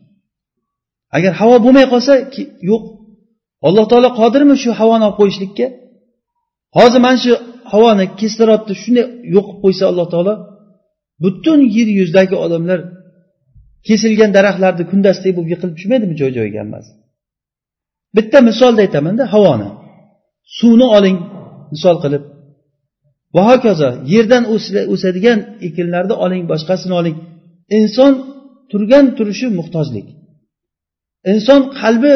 [1.17, 2.13] Agar havo bo'lmay qolsa
[2.71, 2.83] yo'q.
[3.69, 5.67] Alloh taolo qodirmi shu havoni olib qo'yishlikka?
[6.79, 7.33] Hozir mana shu
[7.73, 10.35] havoni kislorodni shunday yo'q qilib qo'ysa alloh taolo
[11.23, 12.81] butun yer yuzidagi odamlar
[13.89, 16.91] kesilgan daraxtlarni kundasdek bo'lib yiqilib tushmaydimi joy joyiga hammasi?
[18.17, 19.69] Bitta misolda aytamanda havoni.
[20.59, 21.17] Suvni oling
[21.75, 22.23] misol qilib.
[23.35, 24.45] Va hokazo yerdan
[24.93, 25.39] o'sadigan
[25.69, 27.17] ekinlarni oling boshqasini oling.
[27.79, 28.13] Inson
[28.71, 30.07] turgan turishi muhtojlik.
[31.33, 32.13] Inson qalbi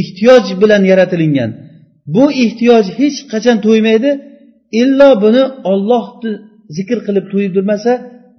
[0.00, 1.50] ehtiyoj bilan yaratilingan.
[2.14, 4.10] Bu ehtiyoj hech qachon to'ymaydi
[4.82, 6.32] illo buni ollohni
[6.76, 7.92] zikr qilib to'yibdirmasa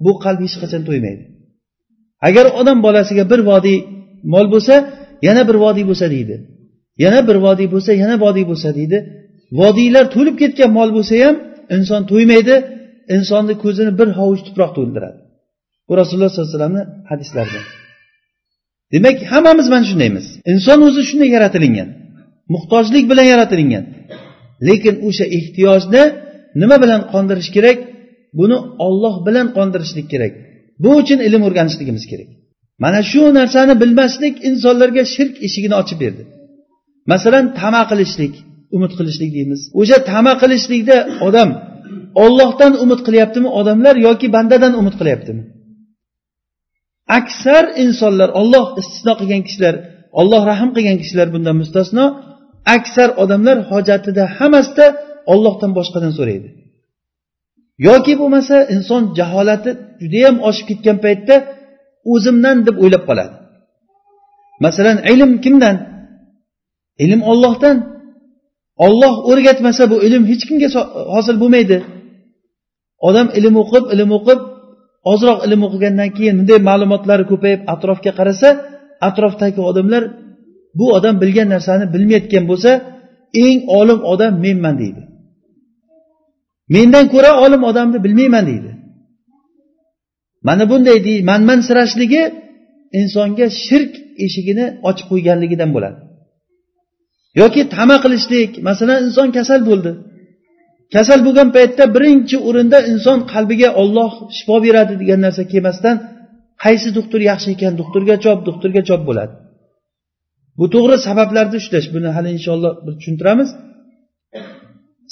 [0.04, 1.22] bu qalb hech qachon to'ymaydi.
[2.28, 3.78] Agar odam bolasiga bir vodiy
[4.32, 4.74] mol bo'lsa
[5.26, 6.36] yana bir vodiy bo'lsa deydi.
[7.04, 8.98] Yana bir vodiy bo'lsa yana vodiy bo'lsa deydi.
[9.60, 11.36] Vodiylar to'lib ketgan mol bo'lsa ham
[11.76, 12.54] inson to'ymaydi
[13.16, 15.18] insonni ko'zini bir hovuch tuproq to'ldiradi.
[15.88, 17.60] Bu rasululloh sollallohu alayhi vasallamni hadislarida
[18.92, 20.26] demak hammamiz mana shundaymiz.
[20.52, 21.88] Inson o'zi shunday yaratilingan.
[22.54, 23.84] Muhtojlik bilan yaratilingan.
[24.68, 26.02] Lekin o'sha ehtiyojni
[26.60, 27.78] nima bilan qondirish kerak?
[28.38, 30.32] Buni olloh bilan qondirishlik kerak.
[30.82, 32.28] Bu uchun ilm o'rganishligimiz kerak.
[32.84, 36.22] Mana shu narsani bilmaslik insonlarga shirk eshigini ochib berdi.
[37.12, 38.34] Masalan tama qilishlik
[38.76, 39.60] umid qilishlik deymiz.
[39.80, 41.50] O'sha tama qilishlikda odam
[42.24, 45.42] ollohdan umid qilyaptimi odamlar yoki bandadan umid qilyaptimi?
[47.18, 49.74] Aksar insonlar olloh istisno qilgan kishilar
[50.20, 52.04] olloh rahm qilgan kishilar bundan mustasno.
[52.76, 54.86] Aksar odamlar hojatida hammasida
[55.32, 56.48] ollohdan boshqadan so'raydi.
[57.88, 59.70] Yoki bo'lmasa inson jaholati
[60.02, 61.36] judayam oshib ketgan paytda
[62.12, 63.34] o'zimdan deb o'ylab qoladi.
[64.64, 65.76] Masalan ilm kimdan?
[67.04, 67.76] Ilm ollohdan
[68.84, 70.68] olloh o'rgatmasa bu ilm hech kimga
[71.14, 71.78] hosil bo'lmaydi.
[73.08, 74.40] Odam ilm o'qib ilm o'qib
[75.12, 78.48] ozroq ilm o'qigandan keyin bunday ma'lumotlari ko'payib atrofga qarasa
[79.08, 80.02] atrofdagi odamlar
[80.78, 82.70] bu odam bilgan narsani bilmayotgan bo'lsa
[83.44, 85.02] eng olim odam menman deydi.
[86.74, 88.70] Mendan ko'ra olim odamni bilmayman deydi.
[90.46, 90.98] Mana bunday
[91.30, 92.22] manmansirashligi
[93.00, 93.92] insonga shirk
[94.24, 95.98] eshigini ochib qo'yganligidan bo'ladi.
[97.40, 98.50] Yoki tama qilishlik.
[98.68, 99.90] Masalan inson kasal bo'ldi.
[100.94, 105.96] Kasal bo'lgan paytda birinchi o'rinda inson qalbiga olloh shifo beradi degan narsa kelmasdan
[106.64, 107.72] qaysi doktor yaxshi ekan?
[107.80, 109.32] Doktorga chop doktorga chop bo'ladi.
[110.58, 111.86] Bu to'g'ri sabablarni ushlash.
[111.94, 113.48] Buni hali inshaalloh bir tushuntiramiz.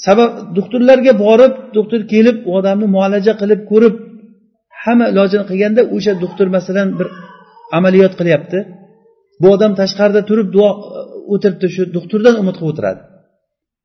[0.05, 3.95] Sabab doktorlarga borib doktor kelib u odamni muolaja qilib ko'rib
[4.83, 7.07] hamma ilojini qilganda o'sha doktor masalan bir
[7.77, 8.59] amaliyot qilyapti.
[9.41, 10.69] Bu odam tashqarida turib duo
[11.33, 13.01] o'tiribdi shu doktordan umid qilib o'tiradi.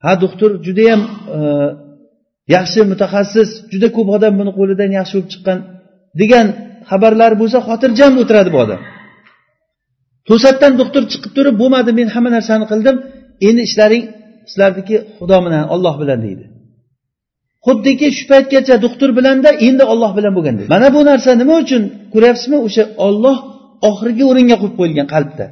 [0.04, 1.00] Ha doktor judayam
[1.36, 1.38] e,
[2.56, 5.58] yaxshi mutaxassis juda ko'p odam buni qo'lidan yaxshi bo'lib chiqqan
[6.20, 6.46] degan
[6.90, 8.80] xabarlar bo'lsa xotirjam o'tiradi bu odam.
[10.28, 12.96] To'satdan doktor chiqib turib bo'lmadi men hamma narsani qildim
[13.48, 14.04] endi ishlaring
[14.50, 16.44] sizlarniki xudo bilan olloh bilan deydi.
[17.66, 20.70] Xuddiki shu paytgacha doktor bilanda endi olloh bilan bo'lgan deydi.
[20.74, 21.82] Mana bu narsa nima uchun?
[22.12, 22.58] Ko'ryapsizmi?
[22.66, 23.38] O'sha olloh
[23.88, 25.46] oxirgi o'ringa qo'yib qo'yilgan qalbda.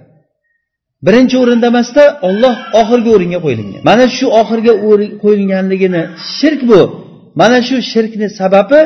[1.07, 3.81] Birinchi o'rinda emasda olloh oxirgi o'ringa qo'yilgan.
[3.91, 4.73] Mana shu oxirgi
[5.23, 6.03] qo'yilganligini
[6.39, 6.81] shirk bu.
[7.41, 8.81] Mana shu shirkni sababi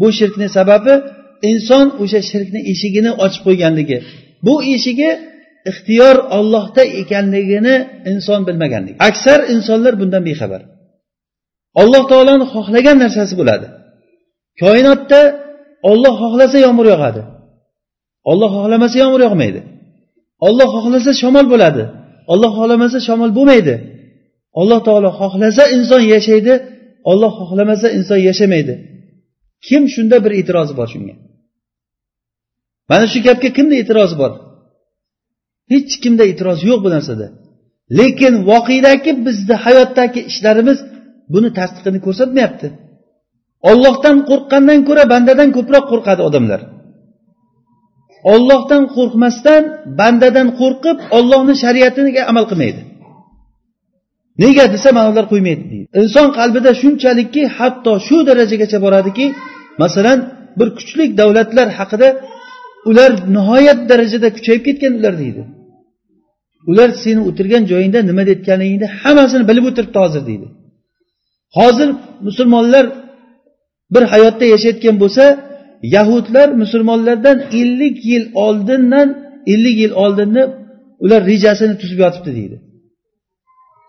[0.00, 0.94] bu shirkni sababi
[1.50, 3.96] inson o'sha shirkni eshigini ochib qo'yganligi.
[4.46, 5.10] Bu eshigi
[5.70, 7.76] ixtiyor ollohda ekanligini
[8.12, 8.96] inson bilmaganligi.
[9.08, 10.62] Aksar insonlar bundan bexabar.
[11.80, 13.66] Alloh taoloni xohlagan narsasi bo'ladi.
[14.62, 15.20] Koinotda
[15.90, 17.22] olloh xohlasa yomg'ir yog'adi.
[18.30, 19.60] Olloh xohlamasa yomg'ir yog'maydi.
[20.46, 21.84] Olloh xohlasa shamol bo'ladi.
[22.32, 23.74] Olloh xohlamasa shamol bo'lmaydi.
[24.60, 26.54] Alloh taolo xohlasa inson yashaydi
[27.10, 28.74] olloh xohlamasa inson yashamaydi.
[29.66, 31.14] Kim shunda bir e'tirozi bor shunga?
[32.90, 34.32] Mana shu gapga kimni e'tirozi bor?
[35.72, 37.26] Hech kimda e'tiroz yo'q bu narsada.
[37.98, 40.78] Lekin voqedagi bizni hayotdagi ishlarimiz
[41.34, 42.68] buni tasdiqini ko'rsatmayapti.
[43.70, 46.60] Ollohdan qo'rqqandan ko'ra bandadan ko'proq qo'rqadi odamlar.
[48.32, 49.62] Ollohdan qo'rqmasdan
[50.00, 52.80] bandadan qo'rqib ollohni shariatiga amal qilmaydi.
[54.42, 55.86] Nega desa mana qo'ymaydi deydi.
[56.00, 59.26] Inson qalbida shunchalikki hatto shu darajagacha boradiki
[59.82, 60.18] masalan
[60.58, 62.08] bir kuchli davlatlar haqida
[62.88, 65.42] ular nihoyat darajada kuchayib ketgan ular deydi.
[66.70, 70.46] Ular seni o'tirgan joyingda nima deyotganligingni hammasini bilib o'tiribdi hozir deydi.
[71.58, 71.88] Hozir
[72.26, 72.84] musulmonlar
[73.94, 75.24] bir hayotda yashayotgan bo'lsa
[75.94, 79.08] yahudlar musulmonlardan ellik yil oldindan
[79.52, 80.42] ellik yil oldinni
[81.04, 82.56] ular rejasini tuzib yotibdi deydi.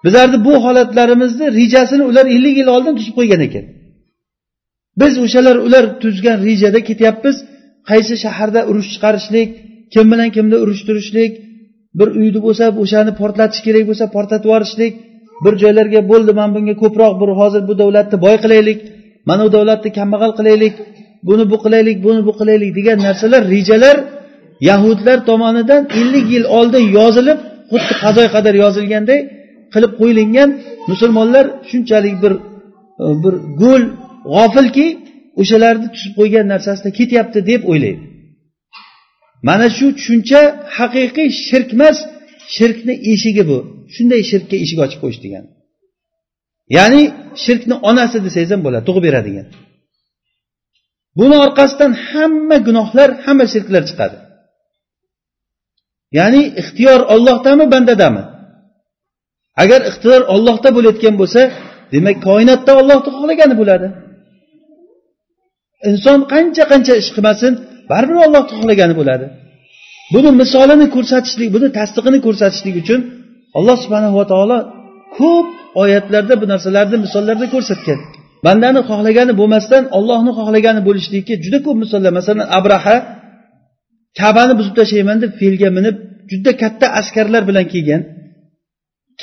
[0.05, 3.65] Bizlarni bu holatlarimizni rejasini ular ellik yil oldin tuzib qo'ygan ekan.
[5.01, 7.35] Biz o'shalar ular tuzgan rejada ketyapmiz.
[7.89, 9.49] Qaysi shaharda urush chiqarishlik
[9.93, 11.31] kim bilan kimni urushtirishlik
[11.99, 14.93] bir uyni bo'lsa o'shani portlatish kerak bo'lsa portlatib yuborishlik
[15.45, 18.79] bir joylarga bo'ldi mana bunga ko'proq bir hozir bu davlatni boy qilaylik
[19.29, 20.75] mana bu davlatni kambag'al qilaylik
[21.27, 23.97] buni bu qilaylik buni bu qilaylik degan narsalar rejalar
[24.69, 27.39] yahudlar tomonidan ellik yil oldin yozilib
[27.71, 29.19] xuddi qazoy qadar yozilganday
[29.73, 30.49] qilib qo'yilgan
[30.89, 32.33] musulmonlar shunchalik bir
[33.03, 33.83] e, bir go'l
[34.33, 34.87] g'ofilki
[35.41, 38.03] o'shalarni tushib qo'ygan narsasida ketyapti deb o'ylaydi.
[39.47, 40.41] Mana shu tushuncha
[40.77, 41.97] haqiqiy shirk emas
[42.55, 43.57] shirkni eshigi bu.
[43.95, 45.49] Shunday shirkka eshik ochib qo'yish degani
[46.77, 47.01] ya'ni
[47.43, 49.47] shirkni onasi desangiz ham bo'ladi tug'ib beradigan
[51.19, 54.17] buni orqasidan hamma gunohlar hamma shirklar chiqadi.
[56.17, 58.23] Ya'ni ixtiyor ollohdami bandadami?
[59.63, 61.41] Agar ixtiyor ollohda bo'layotgan bo'lsa
[61.93, 63.87] demak koinotda ollohni xohlagani bo'ladi.
[65.89, 67.53] Inson qancha qancha ish qilmasin
[67.91, 69.25] baribir ollohni xohlagani bo'ladi.
[70.13, 72.99] Buni misolini ko'rsatishlik buni tasdig'ini ko'rsatishlik uchun
[73.57, 74.57] alloh subhanava taolo
[75.17, 75.47] ko'p
[75.83, 77.99] oyatlarda bu narsalarni misollarda ko'rsatgan.
[78.45, 82.11] Bandani xohlagani bo'lmasdan ollohni xohlagani bo'lishlikka juda ko'p misollar.
[82.19, 82.95] Masalan abraha
[84.19, 85.95] kabani buzib tashlayman deb felga minib
[86.31, 88.01] juda katta askarlar bilan kelgan.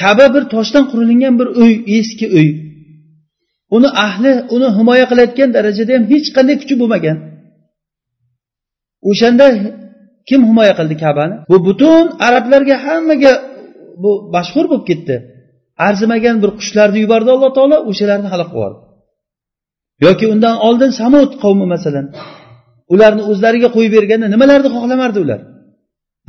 [0.01, 2.49] Kaba bir toshdan qurilgan bir uy eski uy.
[3.77, 7.17] Uni ahli uni himoya qilayotgan darajada ham hech qanday kuchi bo'lmagan.
[9.11, 9.47] O'shanda
[10.29, 11.35] kim himoya qildi kabani?
[11.51, 13.33] Bu butun arablarga hammaga
[14.03, 15.17] bu mashhur bo'lib ketdi.
[15.87, 18.82] Arzimagan bir qushlarni yubordi alloh taolo o'shalarni halok qilib yubordi.
[20.05, 22.07] Yoki undan oldin samud qavmi masalan.
[22.95, 25.41] Ularni o'zlariga qo'yib berganda nimalarni xohlamardi ular?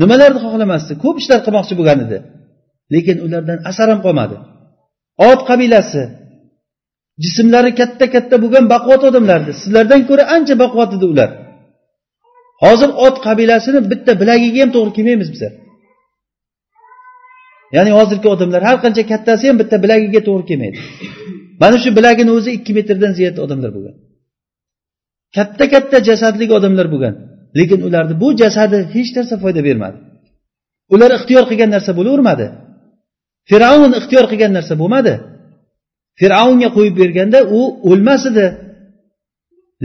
[0.02, 0.94] Nimalarni xohlamasdi?
[1.04, 2.18] Ko'p ishlar qilmoqchi bo'lgan edi.
[2.94, 4.36] Lekin ulardan asar ham qolmadi.
[5.30, 6.04] Ot qabilasi
[7.24, 9.52] jismlari katta katta bo'lgan baquvvat odamlardi.
[9.62, 11.30] Sizlardan ko'ra ancha baquvvat edi ular.
[12.64, 15.54] Hozir ot qabilasini bitta bilagiga ham to'g'ri kelmaymiz bizlar.
[17.76, 20.80] Ya'ni hozirgi odamlar har qancha kattasi ham bitta bilagiga to'g'ri kelmaydi.
[21.62, 23.96] Mana shu bilagini o'zi ikki metrdan ziyod odamlar bo'lgan.
[25.36, 27.16] Katta katta jasadli odamlar bo'lgan.
[27.60, 29.98] Lekin ularni bu jasadi hech narsa foyda bermadi.
[30.94, 32.48] Ular ixtiyor qilgan narsa bo'lavermadi.
[33.50, 35.14] Fir'avn ixtiyor qilgan narsa bo'lmadi.
[36.20, 38.48] Fir'avnga qo'yib berganda u o'lmas edi.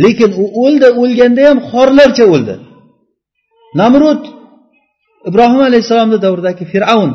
[0.05, 2.55] Lekin u o'ldi o'lganda ham xorlarcha o'ldi.
[3.81, 4.23] Namrud
[5.29, 7.11] ibrohim alayhissalomni davridagi fir'avn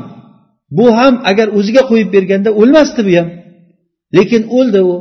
[0.78, 3.28] bu ham agar o'ziga qo'yib berganda o'lmasdi bu ham.
[4.18, 4.96] Lekin o'ldi u.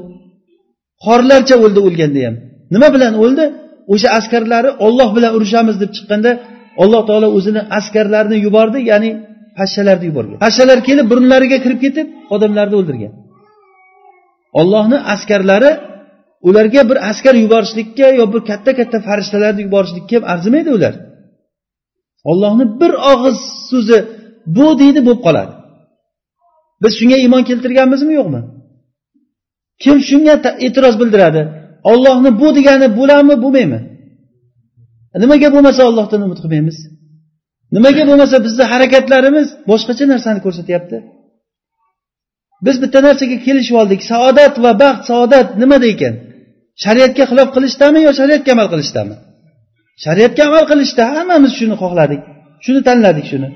[1.06, 2.34] Xorlarcha o'ldi o'lganda ham.
[2.74, 3.44] Nima bilan o'ldi?
[3.92, 6.30] O'sha askarlari olloh bilan urushamiz deb chiqqanda
[6.82, 9.10] alloh taolo o'zini askarlarini yubordi ya'ni
[9.58, 10.36] pashshalarni yuborgan.
[10.44, 13.12] Pashshalar kelib burunlariga kirib ketib odamlarni o'ldirgan.
[14.60, 15.70] Ollohni askarlari
[16.48, 20.94] ularga bir askar yuborishlikka yo bir katta katta farishtalarni yuborishlikka ham arzimaydi ular.
[22.30, 23.38] Ollohni bir og'iz
[23.70, 23.98] so'zi
[24.56, 25.52] bu deydi bo'lib qoladi.
[26.82, 28.40] Biz shunga iymon keltirganmizmi yo'qmi?
[29.82, 30.34] Kim shunga
[30.66, 31.42] e'tiroz bildiradi?
[31.92, 33.80] Ollohni bu degani bo'ladimi bo'lmaymi?
[35.22, 36.78] Nimaga bo'lmasa ollohdan umid qilmaymiz.
[37.76, 40.96] Nimaga bo'lmasa bizni harakatlarimiz boshqacha narsani ko'rsatyapti.
[42.66, 44.00] Biz bitta narsaga kelishib oldik.
[44.10, 46.14] Saodat va baxt saodat nimada ekan
[46.84, 49.14] shariatga xilof qilishdami yo shariatga amal qilishdami?
[50.04, 52.22] Shariatga amal qilishda hammamiz shuni xohladik
[52.64, 53.48] shuni tanladik shuni.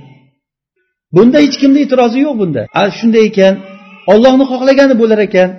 [1.17, 2.63] Bunda hech kimni e'tirozi yo'q bunda.
[2.99, 3.55] Shunday ekan
[4.13, 5.51] ollohni xohlagani bo'lar ekan.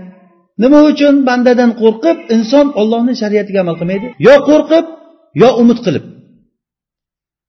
[0.63, 4.07] Nima uchun bandadan qo'rqib inson ollohni shariatiga amal qilmaydi?
[4.27, 4.85] Yo qo'rqib
[5.41, 6.03] yo umid qilib.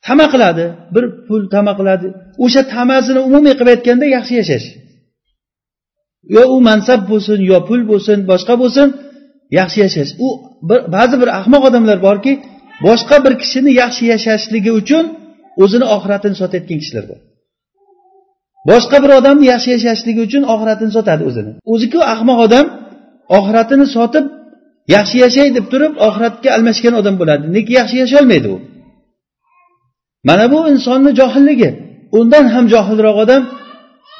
[0.06, 2.06] Tama qiladi bir pul tama qiladi.
[2.44, 4.66] O'sha tamasini umumiy qilib aytganda yaxshi yashash.
[6.34, 8.88] Yo u mansab bo'lsin yo pul bo'lsin boshqa bo'lsin
[9.58, 10.10] yaxshi yashash.
[10.26, 10.28] U
[10.96, 12.32] ba'zi bir ahmoq odamlar borki
[12.86, 15.04] boshqa bir kishini yaxshi yashashligi uchun
[15.62, 17.20] o'zini oxiratini sotayotgan kishilar bor
[18.70, 21.52] boshqa bir odamni yaxshi yashashligi uchun oxiratini sotadi o'zini.
[21.72, 22.66] O'ziku ahmoq odam
[23.36, 24.24] oxiratini sotib
[24.94, 27.44] yaxshi yashay deb turib oxiratga almashgan odam bo'ladi.
[27.56, 28.56] Lekin yaxshi yasholmaydi u?
[30.28, 31.70] Mana bu insonni johilligi.
[32.18, 33.42] Undan ham johilroq odam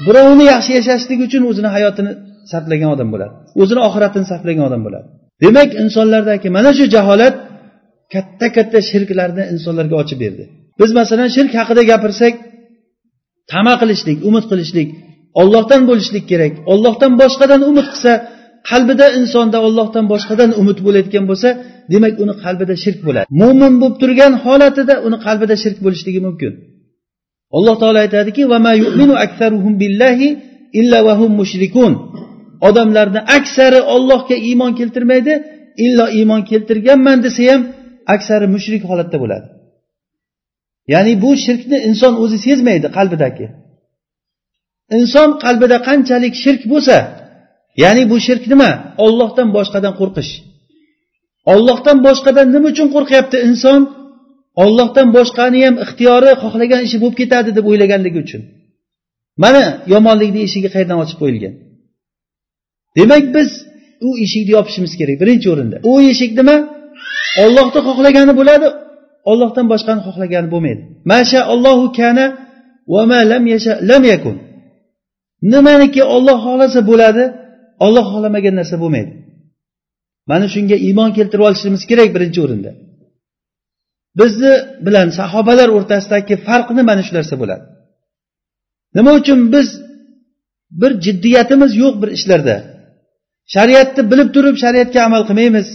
[0.07, 2.13] birovni yaxshi yashashligi uchun o'zini hayotini
[2.51, 3.35] sarflagan odam bo'ladi.
[3.63, 5.07] O'zini oxiratini sarflagan odam bo'ladi.
[5.45, 7.35] Demak insonlardagi mana shu jaholat
[8.15, 10.45] katta katta shirklarni insonlarga ochib berdi.
[10.81, 12.35] Biz masalan shirk haqida gapirsak
[13.53, 14.89] tama qilishlik umid qilishlik
[15.41, 16.53] ollohdan bo'lishlik kerak.
[16.73, 18.13] Ollohdan boshqadan umid qilsa
[18.69, 21.49] qalbida insonda ollohdan boshqadan umid bo'layotgan bo'lsa
[21.93, 23.27] demak uni qalbida shirk bo'ladi.
[23.41, 26.53] Mo'min bo'lib turgan holatida uni qalbida shirk bo'lishligi mumkin.
[27.57, 28.43] Alloh taolo aytadiki
[32.69, 35.33] odamlarni aksari ollohga iymon keltirmaydi
[35.85, 37.63] illo iymon keltirganman desa ham
[38.15, 39.47] aksari mushrik holatda bo'ladi.
[40.93, 43.47] Ya'ni bu shirkni inson o'zi sezmaydi qalbidagi.
[44.99, 46.97] Inson qalbida qanchalik shirk bo'lsa
[47.83, 48.71] ya'ni bu shirk nima?
[49.05, 50.33] Ollohdan boshqadan qo'rqish.
[51.53, 53.81] Ollohdan boshqadan nima uchun qo'rqyapti inson?
[54.65, 58.43] Ollohdan boshqani ham ixtiyori xohlagan ishi bo'lib ketadi deb o'ylaganligi uchun.
[59.43, 61.55] Mana yomonlikni eshigi qayerdan ochib qo'yilgan?
[62.99, 63.51] Demak biz
[64.07, 65.77] u eshikni yopishimiz kerak birinchi o'rinda.
[65.91, 66.57] U eshik nima?
[67.45, 68.69] Ollohni xohlagani bo'ladi
[69.31, 70.83] ollohdan boshqani xohlagani bo'lmaydi.
[71.13, 72.25] Masha allohu kana
[72.93, 74.37] va ma lam yasha lam yakun.
[75.53, 77.25] Nimaniki olloh xohlasa bo'ladi
[77.85, 79.13] olloh xohlamagan narsa bo'lmaydi.
[80.31, 82.71] Mana shunga iymon keltirib olishimiz kerak birinchi o'rinda.
[84.21, 84.53] Bizni
[84.87, 87.65] bilan sahobalar o'rtasidagi farqni mana shu narsa bo'ladi.
[88.97, 89.69] Nima uchun biz
[90.81, 92.57] bir jiddiyatimiz yo'q bir ishlarda?
[93.55, 95.69] Shariatni bilib turib shariatga amal qilmaymiz.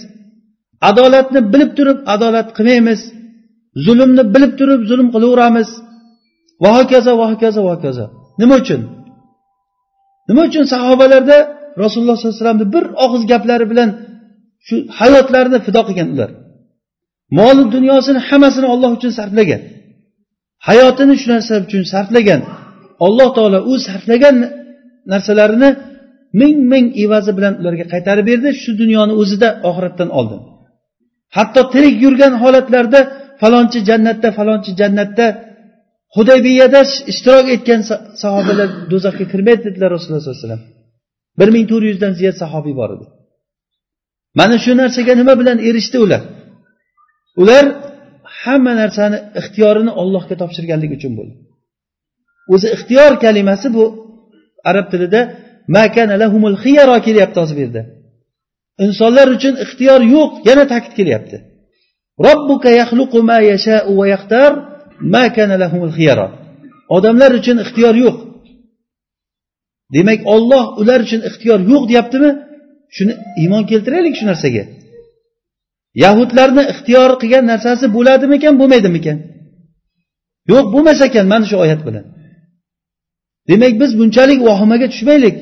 [0.90, 3.02] Adolatni bilib turib adolat qilmaymiz.
[3.86, 5.70] Zulmni bilib turib zulm qilaveramiz.
[6.64, 8.06] Va hokazo va hokazo va hokazo.
[8.42, 8.82] Nima uchun?
[10.30, 11.38] Nima uchun sahobalarda
[11.82, 13.90] rasululloh sollallohu alayhi vasallamni bir og'iz gaplari bilan
[14.68, 16.30] shu hayotlarini fido qilgan ular.
[17.40, 19.62] Mol dunyosini hammasini olloh uchun sarflagan.
[20.68, 22.42] Hayotini shu narsa uchun sarflagan.
[23.06, 24.36] Alloh taolo u sarflagan
[25.12, 25.70] narsalarini
[26.42, 30.38] ming ming evazi bilan ularga qaytarib berdi shu dunyoni o'zida oxiratdan oldi.
[31.38, 33.00] Hatto tirik yurgan holatlarda
[33.42, 35.26] falonchi jannatda falonchi jannatda
[36.16, 36.82] hudaybiyada
[37.12, 37.82] ishtirok etgan
[38.24, 40.73] sahobalar do'zaxga kirmaydi dedilar rasululloh sollallohu alayhi vasallam.
[41.40, 43.06] Bir ming to'rt yuzdan ziyod sahobiy bor edi.
[44.40, 46.22] Mana shu narsaga nima bilan erishdi ular?
[47.42, 47.66] Ular
[48.42, 51.36] hamma narsani ixtiyorini ollohga topshirganligi uchun bo'ldi.
[52.54, 53.84] O'zi ixtiyor kalimasi bu
[54.70, 55.22] arab tilida
[57.08, 57.82] kelyapti hozir bu yerda
[58.86, 61.38] insonlar uchun ixtiyor yo'q yana ta'kid kelyapti.
[62.26, 64.52] Robbuka yakhluqu ma yashao va yaxtar
[65.14, 66.28] ma kanalahumul khiyara.
[66.96, 68.18] odamlar uchun ixtiyor yo'q.
[69.96, 72.32] Demak olloh ular uchun ixtiyor yo'q deyaptimi?
[72.96, 74.64] Shuni iymon keltiraylik shu narsaga.
[76.04, 79.18] Yahudlarni ixtiyor qilgan narsasi bo'ladimikan bo'lmaydimikan?
[80.52, 82.06] Yo'q bo'lmas ekan mana shu oyat bilan.
[83.50, 85.36] Demak biz bunchalik vahimaga tushmaylik.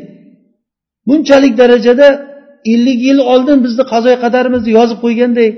[1.07, 2.07] Bunchalik darajada
[2.73, 5.49] ellik yil oldin bizni qazoy qadarimizni yozib qo'yganday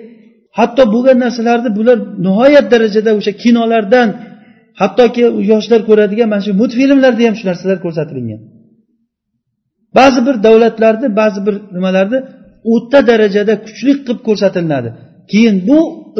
[0.59, 4.07] hatto bo'lgan narsalarni bular nihoyat darajada o'sha kinolardan
[4.81, 8.41] hattoki yoshlar ko'radigan mana shu multfilmlarda ham shu narsalar ko'rsatilgan.
[9.97, 12.19] Ba'zi bir davlatlarni ba'zi bir nimalarni
[12.73, 14.89] o'ta darajada kuchli qilib ko'rsatiladi.
[15.31, 15.79] Keyin bu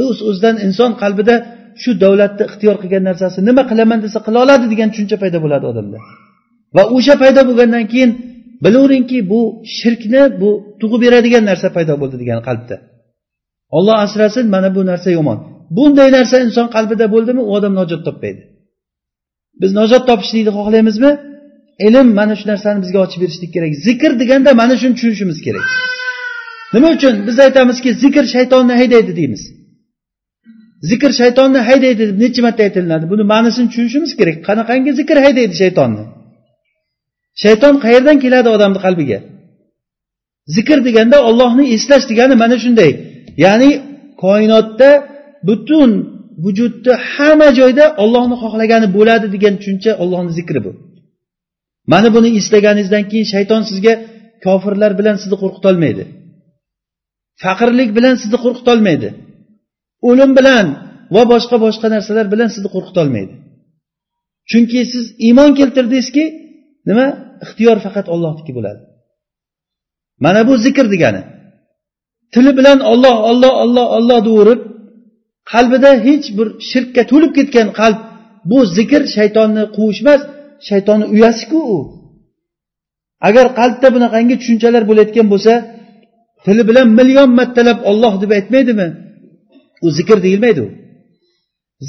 [0.09, 1.35] o'z o'zidan inson qalbida
[1.81, 5.97] shu davlatni ixtiyor qilgan narsasi nima qilaman desa qila oladi degan tushuncha paydo bo'ladi odamda.
[6.75, 8.11] Va o'sha paydo bo'lgandan keyin
[8.65, 9.41] bilaveringki bu
[9.77, 10.49] shirkni bu
[10.81, 12.75] tug'ib beradigan narsa paydo bo'ldi degan qalbda.
[13.77, 15.37] Olloh asrasin mana bu narsa yomon.
[15.77, 18.41] Bunday narsa inson qalbida bo'ldimi u odam najot topmaydi.
[19.61, 21.11] Biz najot topishlikni xohlaymizmi?
[21.79, 23.71] Ilm mana shu narsani bizga ochib berishlik kerak.
[23.87, 25.65] Zikr deganda mana shuni tushunishimiz kerak.
[26.73, 27.15] Nima uchun?
[27.27, 29.43] Biz aytamizki zikr shaytonni haydaydi deymiz.
[30.89, 33.05] Zikr shaytonni haydaydi deb necha marta aytilinadi?
[33.11, 34.37] Buni ma'nosini tushunishimiz kerak.
[34.47, 36.03] Qanaqangi zikr haydaydi shaytonni?
[37.43, 39.19] Shayton qayerdan keladi odamni qalbiga?
[40.55, 42.91] Zikr deganda ollohni eslash degani mana shunday.
[43.45, 43.69] Ya'ni
[44.23, 44.89] koinotda
[45.47, 45.89] butun
[46.43, 50.71] vujudni hamma joyda ollohni xohlagani bo'ladi degan tushuncha ollohni zikri bu.
[51.91, 53.93] Mana buni eslaganingizdan keyin shayton sizga
[54.45, 56.03] kofirlar bilan sizni qo'rqitolmaydi.
[57.43, 59.09] Faqirlik bilan sizni qo'rqitolmaydi.
[60.09, 60.65] O'lim bilan
[61.15, 63.33] va boshqa boshqa narsalar bilan sizni qo'rqitolmaydi.
[64.49, 66.25] Chunki siz iymon keltirdingizki
[66.89, 67.07] nima?
[67.45, 68.81] Ixtiyor faqat ollohniki bo'ladi.
[70.25, 71.21] Mana bu zikr degani.
[72.33, 74.61] Tili bilan olloh olloh olloh olloh deyaverib
[75.51, 77.99] qalbida hech bir shirkka to'lib ketgan qalb
[78.51, 80.21] bu zikr shaytonni quvish emas
[80.69, 81.77] shaytonni uyasiku u.
[83.27, 85.53] Agar qalbda bunaqangi tushunchalar bo'layotgan bo'lsa
[86.45, 88.87] tili bilan million martalab olloh deb aytmaydimi?
[89.85, 90.69] U zikr deyilmaydi u.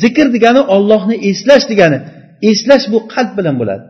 [0.03, 1.99] Zikr degani ollohni eslash degani
[2.51, 3.85] eslash bu qalb bilan bo'ladi.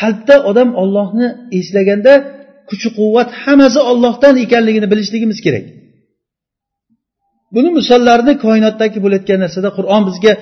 [0.00, 1.26] Qalbda odam ollohni
[1.58, 2.12] eslaganda
[2.68, 5.64] kuchi quvvat hammasi ollohdan ekanligini bilishligimiz kerak.
[7.54, 10.32] Buni misollarini koinotdagi bo'layotgan narsada qur'on bizga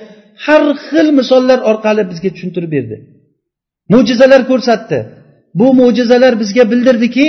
[0.45, 2.95] har xil misollar orqali bizga tushuntirib berdi.
[3.93, 4.99] Mo'jizalar ko'rsatdi.
[5.59, 7.27] Bu mo'jizalar bizga bildirdiki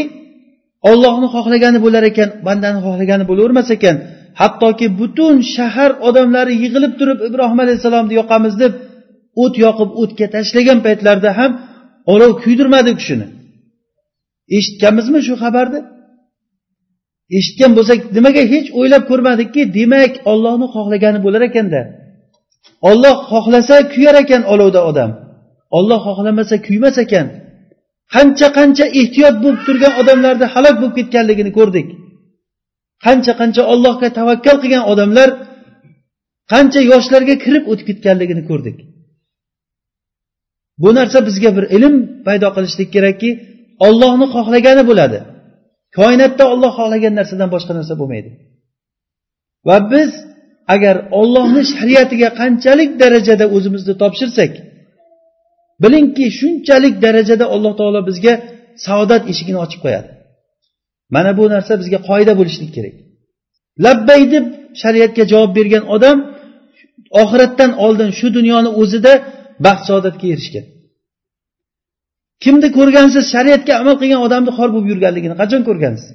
[0.91, 3.97] ollohni xohlagani bo'lar ekan bandani xohlagani bo'lavermas ekan.
[4.41, 8.73] Hattoki butun shahar odamlari yig'ilib turib ibrohim alayhissalomni yoqamiz deb
[9.43, 11.53] o't yoqib o'tga tashlagan paytlarida ham
[12.13, 13.27] olov kuydirmadi u kishini.
[14.57, 15.81] Eshitganmizmi shu xabarni?
[17.39, 21.81] Eshitgan bo'lsak nimaga hech o'ylab ko'rmadikki demak ollohni xohlagani bo'lar ekanda.
[22.91, 25.11] Olloh xohlasa kuyar ekan olovda odam.
[25.79, 27.27] Olloh xohlamasa kuymas ekan.
[28.15, 31.89] Qancha qancha ehtiyot bo'lib turgan odamlarni halok bo'lib ketganligini ko'rdik.
[33.05, 35.29] Qancha qancha ollohga tavakkal qilgan odamlar
[36.53, 38.77] qancha yoshlarga kirib o'tib ketganligini ko'rdik.
[40.83, 41.95] Bu narsa bizga bir ilm
[42.27, 43.31] paydo qilishlik kerakki
[43.87, 45.19] ollohni xohlagani bo'ladi.
[45.99, 48.31] Koinotda olloh xohlagan narsadan boshqa narsa bo'lmaydi.
[49.69, 50.11] Va biz
[50.75, 54.53] agar ollohni shariatiga qanchalik darajada o'zimizni topshirsak
[55.83, 58.35] bilingki shunchalik darajada alloh taolo bizga
[58.87, 60.09] saodat eshigini ochib qo'yadi.
[61.15, 62.95] Mana bu narsa bizga qoida bo'lishlik kerak.
[63.85, 64.45] Labbay deb
[64.83, 66.19] shariatga javob bergan odam
[67.23, 69.13] oxiratdan oldin shu dunyoni o'zida
[69.67, 70.67] baxt saodatga erishgan.
[72.45, 76.09] Kimni ko'rgansiz shariatga amal qilgan odamni xor bo'lib yurganligini qachon ko'rgansiz?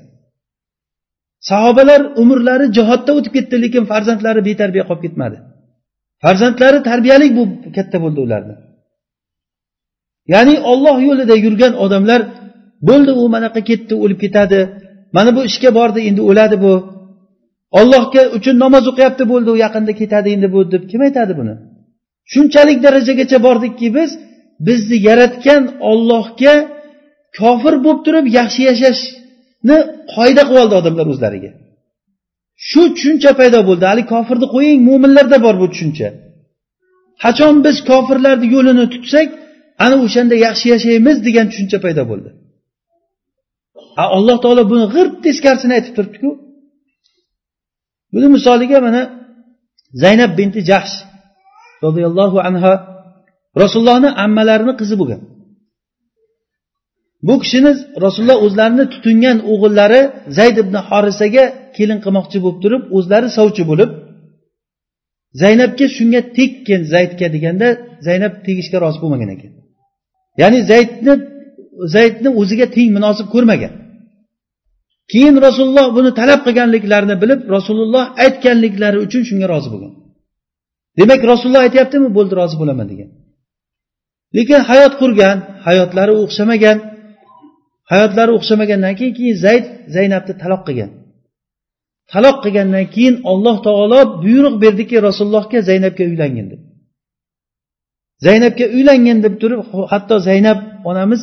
[1.50, 5.38] Sahobalar umrlari jihodda o'tib ketdi lekin farzandlari betarbiya qolib ketmadi.
[6.24, 8.56] Farzandlari tarbiyalik bo'lib katta bo'ldi ularni.
[10.34, 12.22] Ya'ni olloh yo'lida yurgan odamlar
[12.90, 14.60] bo'ldi u manaqa ketdi o'lib ketadi.
[15.16, 16.74] Mana bu ishga bordi endi o'ladi bu.
[17.80, 21.54] Ollohga uchun namoz o'qiyapti bo'ldi u yaqinda ketadi endi bu deb kim aytadi buni?
[22.32, 24.10] Shunchalik darajagacha bordikki biz
[24.68, 26.56] bizni yaratgan ollohga
[27.40, 29.78] kofir bo'lib turib yaxshi yashashni
[30.14, 31.52] qoida qilib oldi odamlar o'zlariga.
[32.70, 33.86] Shu tushuncha paydo bo'ldi.
[33.92, 36.10] Hali kofirni qo'ying mo'minlarda bor bu tushuncha.
[37.24, 39.28] Qachon biz kofirlarni yo'lini tutsak
[39.84, 42.30] ana o'shanda yaxshi yashaymiz degan tushuncha paydo bo'ldi.
[44.18, 46.30] Alloh taolo buni g'irt teskarisini aytib turibdiku.
[48.14, 49.02] Buni misoliga mana
[50.04, 50.96] zaynab binti jahsh
[51.86, 52.74] roziyallohu anha
[53.62, 55.22] rasulullohni ammalarini qizi bo'lgan.
[57.28, 57.72] Bu kishini
[58.06, 60.02] rasululloh o'zlarini tutingan o'g'illari
[60.38, 61.44] zayd ibn horisaga
[61.78, 63.92] kelin qilmoqchi bo'lib turib o'zlari sovchi bo'lib
[65.42, 67.68] zaynabga shunga tekkin zaydga deganda
[68.08, 69.52] zaynab tegishga rozi bo'lmagan ekan.
[70.42, 71.14] Ya'ni zaydni
[71.96, 73.74] zaydni o'ziga teng munosib ko'rmagan.
[75.12, 79.94] Keyin rasululloh buni talab qilganliklarini bilib rasululloh aytganliklari uchun shunga rozi bo'lgan.
[81.00, 83.10] Demak rasululloh aytyaptimi bo'ldi rozi bo'laman degan.
[84.38, 86.78] Lekin hayot qurgan hayotlari o'xshamagan
[87.92, 89.66] hayotlari o'xshamagandan keyin keyin zayd
[89.96, 90.92] zaynabni taloq qilgan.
[92.12, 96.62] Taloq qilgandan keyin alloh taolo buyruq berdiki rasulullohga zaynabga uylangin deb
[98.26, 99.60] zaynabga uylangin deb turib
[99.92, 100.60] hatto zaynab
[100.90, 101.22] onamiz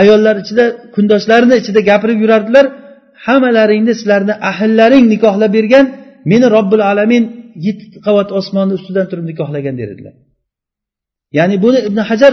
[0.00, 0.64] ayollar ichida
[0.94, 2.66] kundoshlarini ichida gapirib yurardilar.
[3.26, 5.84] Hammalaringni sizlarni ahillaring nikohlab bergan
[6.30, 7.24] meni robbil alamin
[7.66, 10.14] yetti qavat osmonni ustidan turib nikohlagan der edilar
[11.38, 12.32] ya'ni buni ibn hajar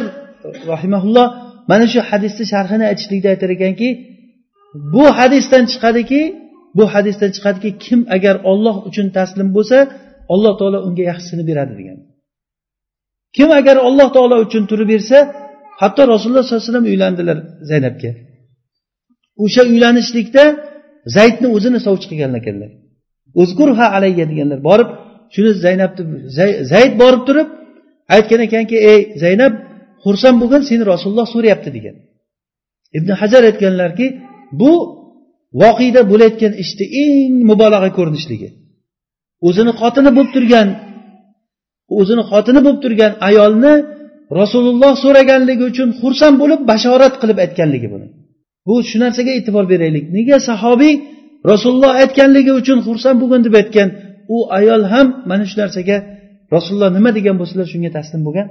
[0.72, 1.28] rahimaulloh
[1.72, 3.89] mana shu hadisni sharhini aytishlikda aytar ekanki
[4.93, 6.22] bu hadisdan chiqadiki
[6.78, 9.78] bu hadisdan chiqadiki kim agar olloh uchun taslim bo'lsa
[10.34, 11.97] alloh taolo unga yaxshisini beradi degan.
[13.38, 15.18] Kim agar alloh taolo uchun turib bersa
[15.82, 17.38] hatto rasululloh sollallohu alayhi vasallam uylandilar
[17.70, 18.12] zaynabga.
[19.44, 20.44] O'sha uylanishlikda
[21.16, 22.72] zaydni o'zini sovchi qilgan ekanlar.
[23.42, 24.90] O'zgurha alayya deganlar borib
[25.34, 26.04] shuni zaynabni
[26.74, 27.48] zayd borib turib
[28.16, 29.54] aytgan ekanki ey zaynab
[30.04, 31.96] xursand bo'lgin seni rasululloh so'rayapti degan.
[32.98, 34.08] Ibn hajar aytganlarki
[34.62, 34.72] bu
[35.62, 38.50] voqeda bo'layotgan ishni eng mubolag'a ko'rinishligi.
[39.48, 40.68] O'zini xotini bo'lib turgan
[41.98, 43.74] o'zini xotini bo'lib turgan ayolni
[44.40, 48.08] rasululloh so'raganligi uchun xursand bo'lib bashorat qilib aytganligi buni.
[48.68, 50.06] Bu shu narsaga e'tibor beraylik.
[50.18, 50.94] Nega sahobiy
[51.52, 53.90] rasululloh aytganligi uchun xursand bo'lgin deb aytgan?
[54.36, 55.98] U ayol ham mana shu narsaga
[56.56, 58.48] rasululloh nima degan bo'lsalar shunga taslim bo'lgan?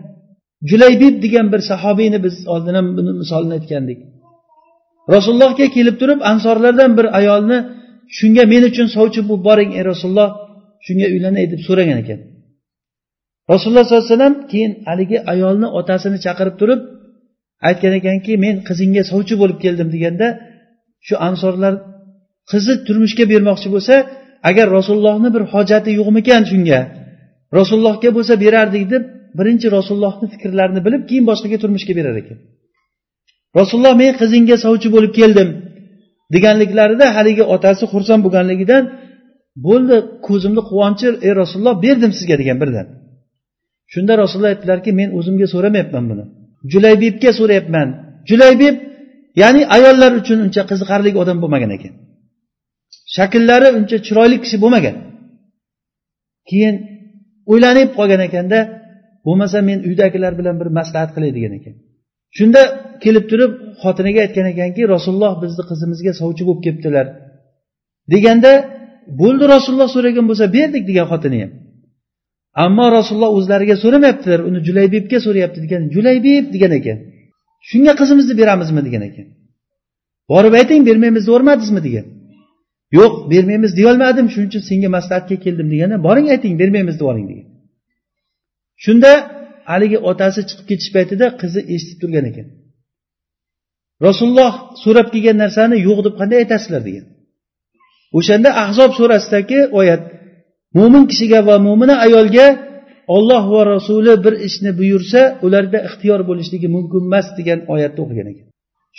[0.71, 3.99] Julaybib degan bir sahobiyni biz oldin ham buni misolini aytgandik.
[5.15, 7.59] Rasulullohga kelib turib ansorlardan bir ayolni
[8.19, 10.29] shunga men uchun sovchi bo'lib boring ey rasululloh
[10.87, 12.21] shunga uylanay deb so'ragan ekan.
[13.53, 16.81] Rasululloh sollallohu alayhi vasallam keyin haligi ayolni otasini chaqirib turib
[17.69, 20.27] aytgan ekanki men qizingga sovchi bo'lib keldim deganda
[21.07, 21.75] shu ansorlar
[22.51, 23.95] qizni turmushga bermoqchi bo'lsa
[24.51, 26.81] agar rasulullohni bir hojati yo'qmikan shunga?
[27.59, 29.03] Rasulullohga bo'lsa berardik deb
[29.39, 32.39] birinchi rasulullohni fikrlarini bilib keyin boshqaga turmushga berar ekan.
[33.59, 35.49] Rasululloh men qizingga sovchi bo'lib keldim
[36.35, 38.83] deganliklarida haligi otasi xursand bo'lganligidan
[39.67, 39.97] bo'ldi
[40.27, 42.87] ko'zimni quvonchi ey rasululloh berdim sizga degan birdan
[43.93, 46.25] shunda rasululloh aytdilarki men o'zimga so'ramayapman buni.
[46.73, 47.89] Julaybibga so'rayapman.
[48.31, 48.75] Julaybib
[49.43, 51.93] ya'ni ayollar uchun uncha qiziqarli odam bo'lmagan ekan.
[53.17, 54.97] Shakllari uncha chiroyli kishi bo'lmagan.
[56.51, 56.75] Keyin
[57.53, 58.59] o'ylanib qolgan ekanda
[59.27, 61.75] bo'lmasa men uydagilar bilan bir maslahat qilay degan ekan.
[62.39, 62.63] Shunda
[63.05, 67.07] kelib turib xotiniga aytgan ekanki rasululloh bizni qizimizga sovchi bo'lib kelibdilar.
[68.13, 68.53] Deganda
[69.21, 71.53] bo'ldi rasululloh so'ragan bo'lsa berdik degan xotini ham
[72.65, 76.99] ammo rasululloh o'zlariga so'ramayaptilar uni julaybibga so'rayapti degan julaybib degan ekan.
[77.69, 78.81] Shunga qizimizni beramizmi?
[78.89, 79.27] degan ekan.
[80.33, 82.07] Borib ayting bermaymiz deyormadingizmi degan.
[82.99, 87.47] Yo'q bermaymiz deyolmadim shuning uchun senga maslahatga keldim deganda boring ayting bermaymiz deb degan.
[88.85, 89.11] Shunda
[89.71, 92.47] haligi otasi chiqib ketish paytida qizi eshitib turgan ekan.
[94.07, 94.53] Rasululloh
[94.85, 96.83] so'rab kelgan narsani yo'q deb qanday aytasizlar?
[96.89, 97.07] degan.
[98.19, 100.03] O'shanda ahzob surasidagi oyat
[100.79, 102.47] mo'min kishiga va mo'mina ayolga
[103.17, 108.47] olloh va rasuli bir ishni buyursa ularda ixtiyor bo'lishligi mumkin emas degan oyatni o'qigan ekan.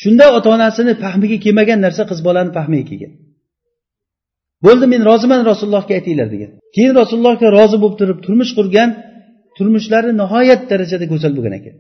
[0.02, 3.12] Shunda ota onasini fahmiga kelmagan narsa qiz bolani fahmiga kelgan.
[4.66, 6.52] Bo'ldi men roziman rasulullohga aytinglar degan.
[6.76, 8.90] Keyin rasulullohga rozi bo'lib turib turmush qurgan
[9.58, 11.76] turmushlari nihoyat darajada go'zal bo'lgan ekan.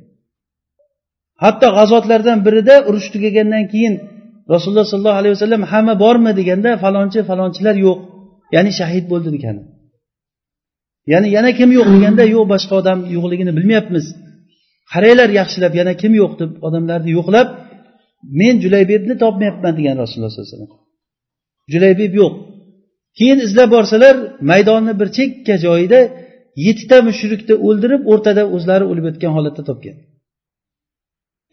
[1.43, 3.93] Hatto g'azotlardan birida urush tugagandan keyin
[4.53, 6.31] rasululloh sollallohu alayhi vasallam hamma bormi?
[6.39, 7.99] deganda falonchi falonchilar yo'q
[8.55, 9.61] ya'ni shahid bo'ldi degani.
[11.11, 14.05] Ya'ni yana kim yo'q deganda yo'q boshqa odam yo'qligini bilmayapmiz.
[14.93, 17.47] Qaranglar yaxshilab yana kim yo'q deb odamlarni yo'qlab
[18.39, 20.71] men julaybebni topmayapman degan rasululloh sollallohu alayhi vasallam.
[21.73, 22.33] Julaybeb yo'q.
[23.17, 24.15] Keyin izlab borsalar
[24.51, 25.99] maydonni bir chekka joyida
[26.65, 29.97] yettita mushrikni o'ldirib o'rtada o'zlari o'lib yotgan holatda topgan.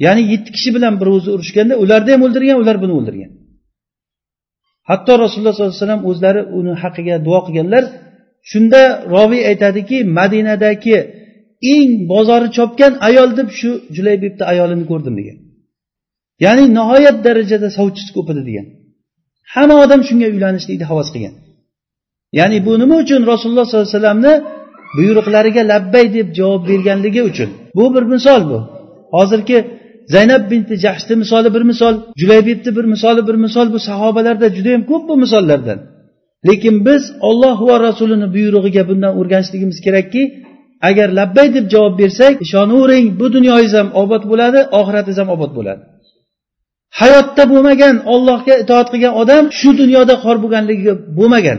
[0.05, 3.31] Ya'ni yetti kishi bilan bir o'zi urushganda ularni ham o'ldirgan ular buni o'ldirgan.
[4.91, 7.85] Hatto rasululloh sollallohu alayhi vasallam o'zlari uni haqqiga duo qilganlar
[8.51, 8.81] shunda
[9.15, 10.99] roviy aytadiki madinadagi
[11.75, 15.39] eng bozori chopgan ayol deb shu julaybibni ayolini ko'rdim degan.
[16.45, 18.67] Ya'ni nihoyat darajada sovchisi ko'p edi degan.
[19.55, 21.35] Hamma odam shunga uylanishlikni havas qilgan.
[22.39, 24.35] Ya'ni bu nima uchun rasululloh sollallohu alayhi vasallamni
[24.97, 27.51] buyruqlariga labbay deb javob berganligi uchun?
[27.77, 28.59] Bu bir misol bu.
[29.17, 29.59] Hozirgi
[30.15, 33.67] zaynab binti jahshni misoli bir misol julaybibni bir misoli bir misol.
[33.75, 35.79] Bu sahobalarda judayam ko'p bu misollardan.
[36.49, 40.23] Lekin biz olloh va rasulini buyrug'iga bundan o'rganishligimiz kerakki
[40.89, 45.83] agar labbay deb javob bersak ishonavering bu dunyoyingiz ham obod bo'ladi oxiratingiz ham obod bo'ladi.
[47.01, 51.59] Hayotda bo'lmagan ollohga itoat qilgan odam shu dunyoda xor bo'lganligi bo'lmagan.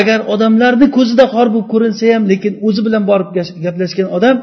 [0.00, 3.28] Agar odamlarni ko'zida xor bo'lib ko'rinsa ham lekin o'zi bilan borib
[3.64, 4.36] gaplashgan odam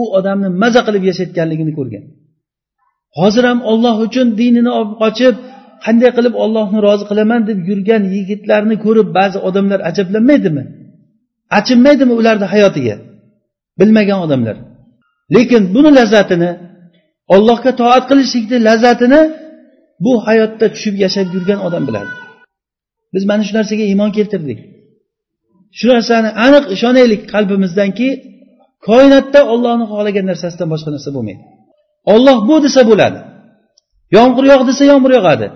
[0.00, 2.04] u odamni maza qilib yashayotganligini ko'rgan.
[3.18, 5.34] Hozir ham olloh uchun dinini olib qochib
[5.84, 10.62] qanday qilib ollohni rozi qilaman deb yurgan yigitlarni ko'rib ba'zi odamlar ajablanmaydimi?
[11.58, 12.96] Achinmaydimi ularni hayotiga?
[13.80, 14.56] Bilmagan odamlar.
[15.34, 16.50] Lekin buni lazzatini
[17.34, 19.20] ollohga toat qilishlikni lazzatini
[20.04, 22.10] bu hayotda tushib yashab yurgan odam biladi.
[23.14, 24.58] Biz mana shu narsaga iymon keltirdik.
[25.78, 28.08] Shu narsani aniq ishonaylik qalbimizdanki
[28.88, 31.42] koinotda ollohni xohlagan narsasidan boshqa narsa bo'lmaydi.
[32.12, 33.18] Olloh bu desa bo'ladi.
[34.16, 35.46] Yomg'ir yog' desa yomg'ir yog'adi.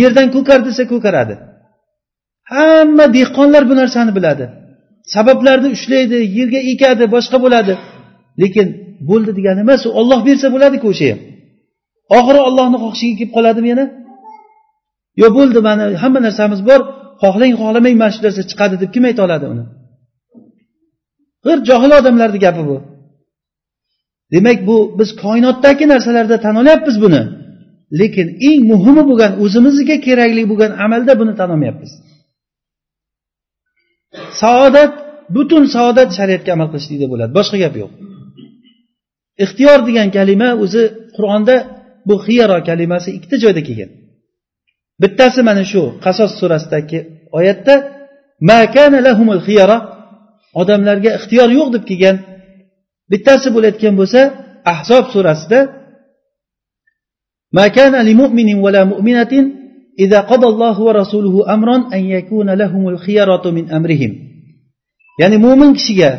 [0.00, 1.34] Yerdan ko'kar desa ko'karadi.
[2.52, 4.44] Hamma dehqonlar bu narsani biladi.
[5.14, 7.74] Sabablarni ushlaydi yerga ekadi boshqa bo'ladi.
[8.42, 8.66] Lekin
[9.10, 11.20] bo'ldi degani emas u olloh bersa bo'ladiku o'sha ham.
[12.18, 13.86] Oxiri ollohni xohishiga kelib qoladimi yana?
[15.20, 16.80] Yo bo'ldi mana hamma narsamiz bor
[17.22, 19.64] xohlang xohlamang mana shu narsa chiqadi deb kim ayta oladi uni?
[21.44, 22.76] G'ir johil odamlarni gapi bu.
[24.32, 27.22] Demak bu biz koinotdagi narsalarda tan olyapmiz buni.
[28.00, 31.92] Lekin eng muhimi bo'lgan o'zimizga kerakli bo'lgan amalda buni tan olmayapmiz
[34.42, 34.92] saodat
[35.36, 37.90] butun saodat shariatga amal qilishlikda bo'ladi boshqa gap yo'q.
[39.44, 40.82] Ixtiyor degan kalima o'zi
[41.16, 41.56] qur'onda
[42.08, 43.90] bu xiyaro kalimasi ikkita joyda kelgan.
[45.02, 46.98] Bittasi mana shu qasos surasidagi
[47.38, 47.74] oyatda
[50.60, 52.16] odamlarga ixtiyor yo'q deb kelgan.
[53.12, 54.20] Bittasi bo'layotgan bo'lsa
[54.72, 55.58] ahzob surasida
[57.57, 59.33] ما كان لمؤمن ولا مؤمنة
[59.99, 64.11] إذا قضى الله ورسوله أمرا أن يكون لهم الخيرة من أمرهم
[65.21, 66.09] ya'ni mo'min kishiga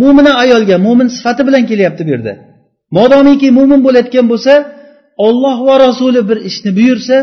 [0.00, 2.32] mo'mina ayolga mo'min sifati bilan kelyapti bu yerda
[2.98, 4.54] modomiki mo'min bo'layotgan bo'lsa
[5.26, 7.16] olloh va rasuli bir ishni buyursa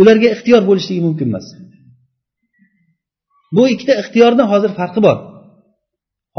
[0.00, 1.46] ularga ixtiyor bo'lishligi mumkin emas
[3.56, 5.16] bu ikkita ixtiyorni hozir farqi bor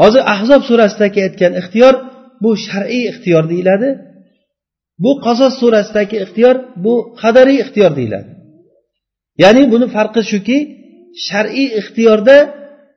[0.01, 1.93] hozir ahzob surasidagi aytgan ixtiyor
[2.43, 3.89] bu shar'iy ixtiyor deyiladi
[5.03, 8.30] Bu qasos surasidagi ixtiyor bu qadariy ixtiyor deyiladi.
[9.42, 10.59] Ya'ni buni farqi shuki
[11.26, 12.36] shar'iy ixtiyorda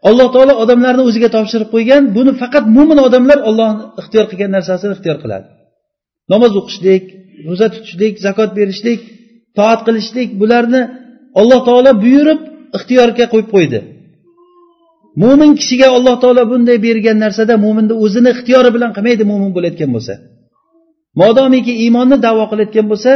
[0.09, 5.17] alloh taolo odamlarni o'ziga topshirib qo'ygan buni faqat mo'min odamlar ollohni ixtiyor qilgan narsasini ixtiyor
[5.23, 5.47] qiladi.
[6.31, 7.03] Namoz o'qishlik
[7.47, 9.01] ro'za tutishlik zakot berishlik
[9.57, 10.81] toat qilishlik bularni
[11.39, 12.39] alloh taolo buyurib
[12.77, 13.79] ixtiyorga qo'yib qo'ydi.
[15.21, 20.13] Mo'min kishiga alloh taolo bunday bergan narsada mo'minni o'zini ixtiyori bilan qilmaydi mo'min bo'layotgan bo'lsa.
[21.21, 23.11] Modomiki iymonni davo qilayotgan bo'lsa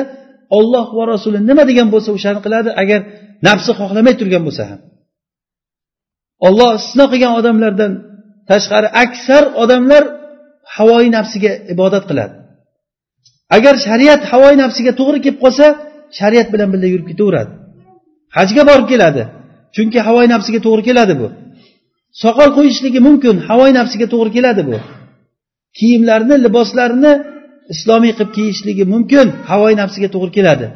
[0.57, 2.99] olloh va rasuli nima degan bo'lsa o'shani qiladi agar
[3.47, 4.79] nafsi xohlamay turgan bo'lsa ham.
[6.47, 7.91] Olloh istisno qilgan odamlardan
[8.49, 10.03] tashqari aksar odamlar
[10.75, 12.33] havoyi nafsiga ibodat qiladi.
[13.57, 15.65] Agar shariat havoyi nafsiga to'g'ri kelib qolsa
[16.19, 17.51] shariat bilan birga yurib ketaveradi.
[18.37, 19.23] Hajga borib keladi.
[19.75, 21.27] Chunki havoyi nafsiga to'g'ri keladi bu.
[22.23, 24.77] Soqol qo'yishligi mumkin havoyi nafsiga to'g'ri keladi bu.
[25.77, 27.11] Kiyimlarni liboslarni
[27.74, 30.67] islomiy qilib kiyishligi mumkin havoyi nafsiga to'g'ri keladi.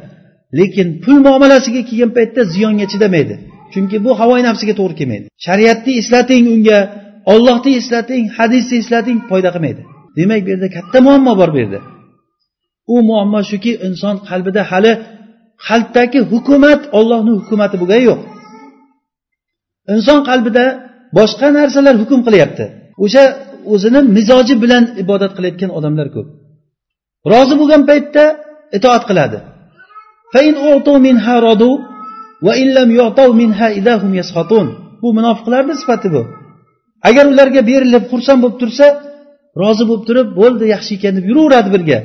[0.58, 3.34] Lekin pul muomalasiga kelgan paytda ziyonga chidamaydi.
[3.72, 5.26] Chunki bu havoyi nafsiga to'g'ri kelmaydi.
[5.46, 6.78] Shariatni eslating unga
[7.32, 9.82] ollohni eslating hadisni eslating foyda qilmaydi.
[10.18, 11.80] Demak bu yerda katta muammo bor bu yerda.
[12.94, 14.92] U muammo shuki inson qalbida hali
[15.66, 18.20] qalbdagi hukumat ollohni hukumati bo'lgani yo'q.
[19.94, 20.64] Inson qalbida
[21.18, 22.64] boshqa narsalar hukm qilyapti.
[23.04, 23.24] O'sha
[23.72, 26.28] o'zini mizoji bilan ibodat qilayotgan odamlar ko'p.
[27.32, 28.24] Rozi bo'lgan paytda
[28.78, 29.38] itoat qiladi.
[35.02, 36.22] Bu munofiqlarni sifati bu.
[37.08, 38.86] Agar ularga berilib xursand bo'lib tursa
[39.62, 41.98] rozi bo'lib turib bo'ldi yaxshi ekan deb yuraveradi birga.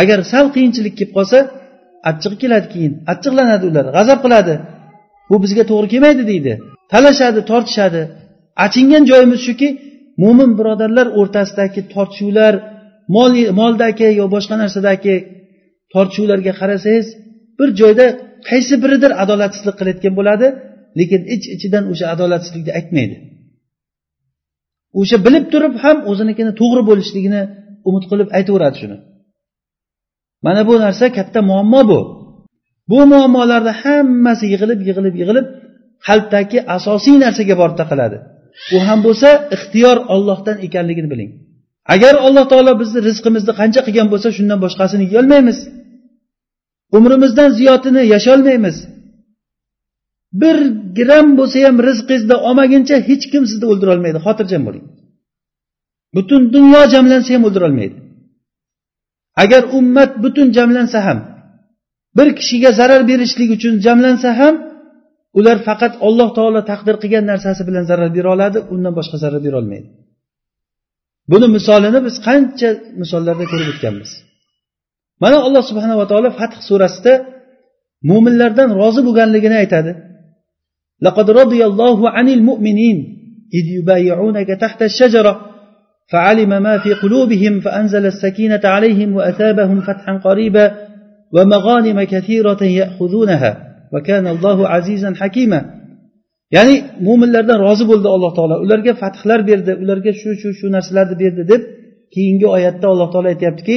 [0.00, 1.38] Agar sal qiyinchilik kelib qolsa
[2.10, 4.54] achchig'i keladi keyin achchiqlanadi ular g'azab qiladi.
[5.30, 6.52] Bu bizga to'g'ri kelmaydi deydi.
[6.92, 8.02] Talashadi tortishadi.
[8.64, 9.68] Achingan joyimiz shuki
[10.22, 12.54] mo'min birodarlar o'rtasidagi tortishuvlar
[13.14, 15.16] mol moldagi yo boshqa narsadagi
[15.92, 17.06] tortishuvlarga qarasangiz
[17.58, 18.06] bir joyda
[18.48, 20.46] qaysi biridir adolatsizlik qilayotgan bo'ladi
[20.98, 23.16] lekin ich ichidan o'sha adolatsizlikni aytmaydi.
[25.00, 27.42] O'sha bilib turib ham o'zinikini to'g'ri bo'lishligini
[27.88, 28.96] umid qilib aytaveradi shuni.
[30.46, 32.00] Mana bu narsa katta muammo bu.
[32.90, 35.46] Bu muammolarni hammasi yig'ilib yig'ilib yig'ilib
[36.06, 38.16] qalbdagi asosiy narsaga borib taqaladi.
[38.74, 41.30] U ham bo'lsa ixtiyor ollohdan ekanligini biling.
[41.94, 45.58] Agar alloh taolo bizni rizqimizni qancha qilgan bo'lsa shundan boshqasini yeyolmaymiz.
[46.98, 48.76] Umrimizdan ziyodini yasholmaymiz
[50.42, 50.56] bir
[50.98, 54.84] gram bo'lsa ham rizqingizni olmaguncha hech kim sizni o'ldirolmaydi xotirjam bo'ling.
[56.16, 57.96] Butun dunyo jamlansa ham o'ldirolmaydi.
[59.42, 61.18] Agar ummat butun jamlansa ham
[62.16, 64.54] bir kishiga zarar berishlik uchun jamlansa ham
[65.38, 69.88] ular faqat alloh taolo taqdir qilgan narsasi bilan zarar bera oladi undan boshqa zarar berolmaydi
[71.31, 72.69] buni misolini biz qancha
[73.01, 74.11] misollarda ko'rib o'tganmiz
[75.23, 77.13] mana alloh subhanava taolo fath surasida
[78.09, 79.93] mo'minlardan rozi bo'lganligini aytadi
[81.01, 82.97] لقد رضي الله عن المؤمنين
[83.53, 85.33] إذ يبايعونك تحت الشجرة
[86.11, 90.65] فعلم ما في قلوبهم فأنزل السكينة عليهم وأثابهم فتحا قريبا
[91.33, 93.51] ومغانم كثيرة يأخذونها
[93.93, 95.65] وكان الله عزيزا حكيما
[96.56, 96.74] ya'ni
[97.06, 98.54] mo'minlardan rozi bo'ldi alloh taolo.
[98.64, 101.62] Ularga fathlar berdi ularga shu shu shu narsalarni berdi deb
[102.14, 103.76] keyingi oyatda alloh taolo aytyaptiki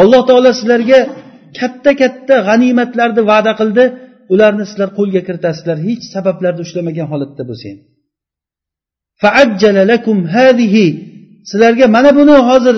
[0.00, 0.98] alloh taolo sizlarga
[1.58, 3.84] katta katta g'animatlarni va'da qildi.
[4.34, 7.78] Ularni sizlar qo'lga kiritasizlar hech sabablarni ushlamagan holatda bo'lsa ham
[11.50, 12.76] sizlarga mana buni hozir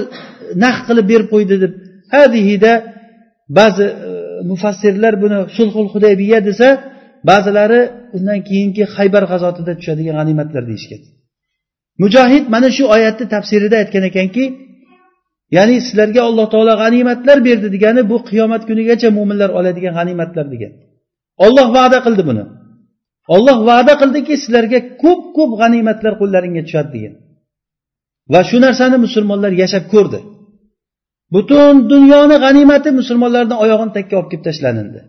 [0.65, 1.73] naq qilib berib qo'ydi deb.
[2.15, 2.73] Hadihida
[3.59, 4.11] ba'zi e,
[4.53, 6.69] mufassirlar buni sulhul hudaybiya desa
[7.29, 7.81] ba'zilari
[8.17, 11.01] undan keyingi haybar g'azotida tushadigan g'animatlar deyishgan.
[12.03, 14.45] Mujohid mana shu oyatni tafsirida aytgan ekanki
[15.57, 20.73] ya'ni sizlarga alloh taolo g'animatlar berdi degani bu qiyomat kunigacha mo'minlar oladigan g'animatlar degan.
[21.47, 22.45] Olloh va'da qildi buni.
[23.35, 27.15] Olloh va'da qildiki sizlarga ko'p ko'p g'animatlar qo'llaringga tushadi degan.
[28.33, 30.19] Va shu narsani musulmonlar yashab ko'rdi.
[31.35, 35.01] Butun dunyoni g'animati musulmonlarni oyog'ini takka olib kelib tashlandi.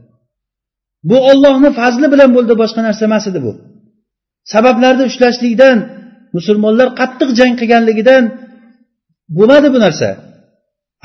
[1.09, 3.51] Bu ollohni fazli bilan bo'ldi boshqa narsa emas edi bu.
[4.53, 5.77] Sabablarni ushlashlikdan
[6.37, 8.23] musulmonlar qattiq jang qilganligidan
[9.37, 10.09] bo'lmadi bu narsa.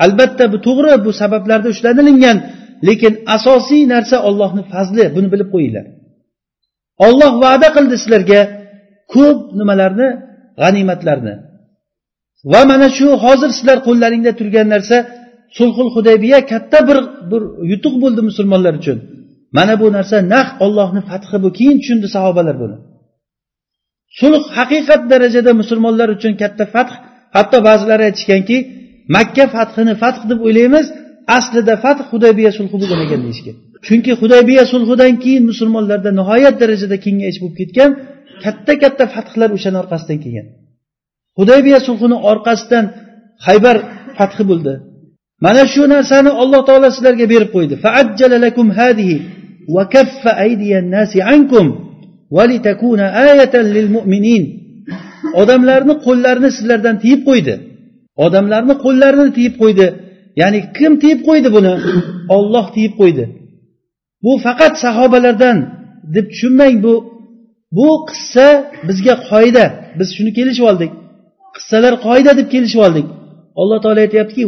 [0.05, 2.37] Albatta bu to'g'ri bu sabablarda ushlanilingan
[2.87, 5.85] lekin asosiy narsa ollohni fazli buni bilib qo'yinglar.
[7.07, 8.41] Olloh va'da qildi sizlarga
[9.13, 10.07] ko'p nimalarni
[10.61, 11.35] g'animatlarni.
[12.51, 14.97] Va mana shu hozir sizlar qo'llaringda turgan narsa
[15.57, 16.97] sulhul hudaybiya katta bir
[17.31, 17.41] bir
[17.71, 18.97] yutuq bo'ldi musulmonlar uchun.
[19.57, 21.49] Mana bu narsa naq ollohni fathi bu.
[21.57, 22.77] Keyin tushundi sahobalar buni.
[24.19, 26.93] Sulh haqiqat darajada musulmonlar uchun katta fath.
[27.37, 28.57] Hatto ba'zilari aytishganki
[29.15, 30.85] makka fathini fath deb o'ylaymiz
[31.37, 33.55] aslida fath hudaybiya sulhi bo'lgan ekan deyishgan
[33.87, 37.89] chunki hudaybiya sulhidan keyin musulmonlarda nihoyat darajada kengayish bo'lib ketgan
[38.43, 40.47] katta katta fathlar o'shani orqasidan kelgan.
[41.39, 42.85] Hudaybiya sulhini orqasidan
[43.45, 43.75] haybar
[44.17, 44.73] fathi bo'ldi.
[45.45, 47.75] Mana shu narsani alloh taolo sizlarga berib qo'ydi.
[55.41, 57.53] Odamlarni qo'llarini sizlardan tiyib qo'ydi.
[58.25, 59.87] Odamlarni qo'llarini tiyib qo'ydi.
[60.41, 61.73] Ya'ni kim tiyib qo'ydi buni?
[62.35, 63.23] Olloh tiyib qo'ydi.
[64.23, 65.57] Bu faqat sahobalardan
[66.15, 66.93] deb tushunmang bu
[67.77, 68.47] bu qissa
[68.87, 69.65] bizga qoida.
[69.99, 70.91] Biz shuni kelishib oldik.
[71.55, 73.07] Qissalar qoida deb kelishib oldik.
[73.61, 74.43] Alloh taolo aytyaptiki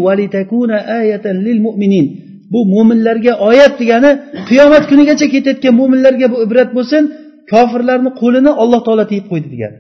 [2.54, 4.12] bu mo'minlarga oyat degani
[4.50, 7.04] qiyomat kunigacha ketayotgan mo'minlarga bu ibrat bo'lsin
[7.52, 9.78] kofirlarni qo'lini alloh taolo tiyib qo'ydi degani.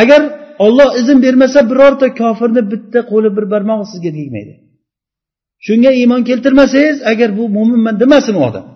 [0.00, 0.20] Agar
[0.66, 4.54] olloh izn bermasa birorta kofirni bitta qo'li bir barmog'i sizga tegmaydi.
[5.66, 8.66] Shunga iymon keltirmasangiz agar bu mo'minman demasin u odam?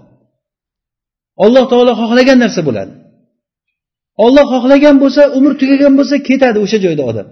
[1.45, 2.93] Alloh taolo xohlagan narsa bo'ladi.
[4.25, 7.29] Olloh xohlagan bo'lsa umr tugagan bo'lsa ketadi o'sha joyda odam.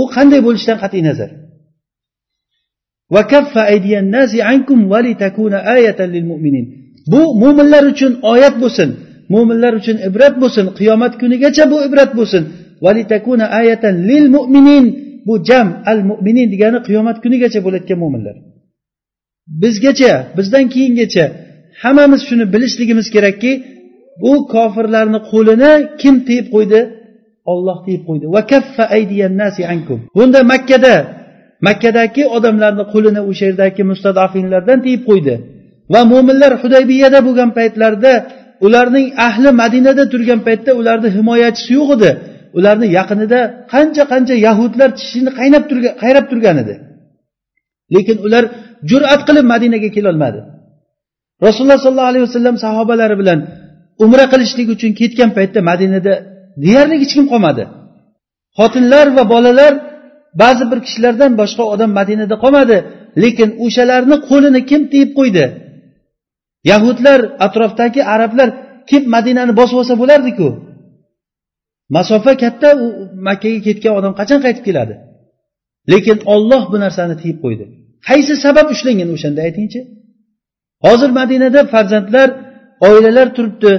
[0.00, 1.30] U qanday bo'lishidan qat'iy nazar.
[7.12, 8.88] Bu mo'minlar uchun oyat bo'lsin
[9.34, 12.42] mo'minlar uchun ibrat bo'lsin qiyomat kunigacha bu ibrat bo'lsin.
[14.10, 14.84] Lil mu'minin.
[15.26, 18.36] Bu jam al mu'minin degani qiyomat kunigacha bo'layotgan mo'minlar
[19.62, 21.24] bizgacha bizdan keyingacha
[21.82, 23.52] hammamiz shuni bilishligimiz kerakki
[24.22, 26.80] bu kofirlarni qo'lini kim tiyib qo'ydi?
[27.52, 28.26] Olloh deyib qo'ydi.
[30.16, 30.94] Bunda makkada
[31.68, 35.34] makkadagi odamlarni qo'lini o'sha yerdagi mustadafinlardan tiyib qo'ydi.
[35.92, 38.12] Va mo'minlar hudaybiyada bo'lgan paytlarida
[38.66, 42.10] ularning ahli madinada turgan paytda ularni himoyachisi yo'q edi.
[42.58, 43.40] Ularni yaqinida
[43.72, 46.74] qancha qancha yahudlar tishini qaynab turgan qayrab turgan edi.
[47.94, 48.44] Lekin ular
[48.90, 50.40] jur'at qilib madinaga kelolmadi
[51.46, 53.38] rasululloh sollallohu alayhi vasallam sahobalari bilan
[54.04, 56.12] umra qilishlik uchun ketgan paytda madinada
[56.64, 57.64] deyarli hech kim qolmadi.
[58.58, 59.72] Xotinlar va bolalar
[60.42, 62.76] ba'zi bir kishilardan boshqa odam madinada qolmadi
[63.22, 65.44] lekin o'shalarni qo'lini kim tiyib qo'ydi?
[66.70, 68.48] Yahudlar atrofdagi arablar
[68.90, 70.48] kim madinani bosib olsa bo'lardiku?
[71.96, 72.86] Masofa katta u
[73.28, 74.94] makkaga ketgan odam qachon qaytib keladi?
[75.92, 77.64] Lekin olloh bu narsani tiyib qo'ydi.
[78.08, 79.80] Qaysi sabab ushlangan o'shanda aytingchi?
[80.86, 82.28] Hozir madinada farzandlar
[82.88, 83.72] oilalar turibdi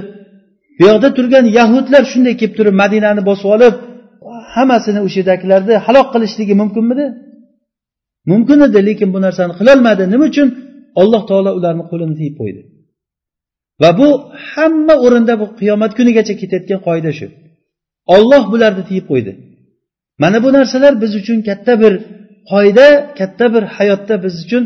[0.78, 3.74] bu yoqda turgan yahudlar shunday kelib turib madinani bosib olib
[4.54, 7.06] hammasini o'sha yerdagilarni halok qilishligi mumkinmidi?
[8.30, 10.02] Mumkin edi lekin bu narsani qilolmadi.
[10.12, 10.48] Nima uchun?
[11.00, 12.60] Alloh taolo ularni qo'lini tiyib qo'ydi.
[13.82, 14.08] Va bu
[14.50, 17.26] hamma o'rinda bu qiyomat kunigacha ketayotgan qoida shu.
[18.16, 19.32] Olloh bularni tiyib qo'ydi.
[20.22, 21.92] Mana bu narsalar biz uchun katta bir
[22.52, 22.86] qoida
[23.18, 24.62] katta bir hayotda biz uchun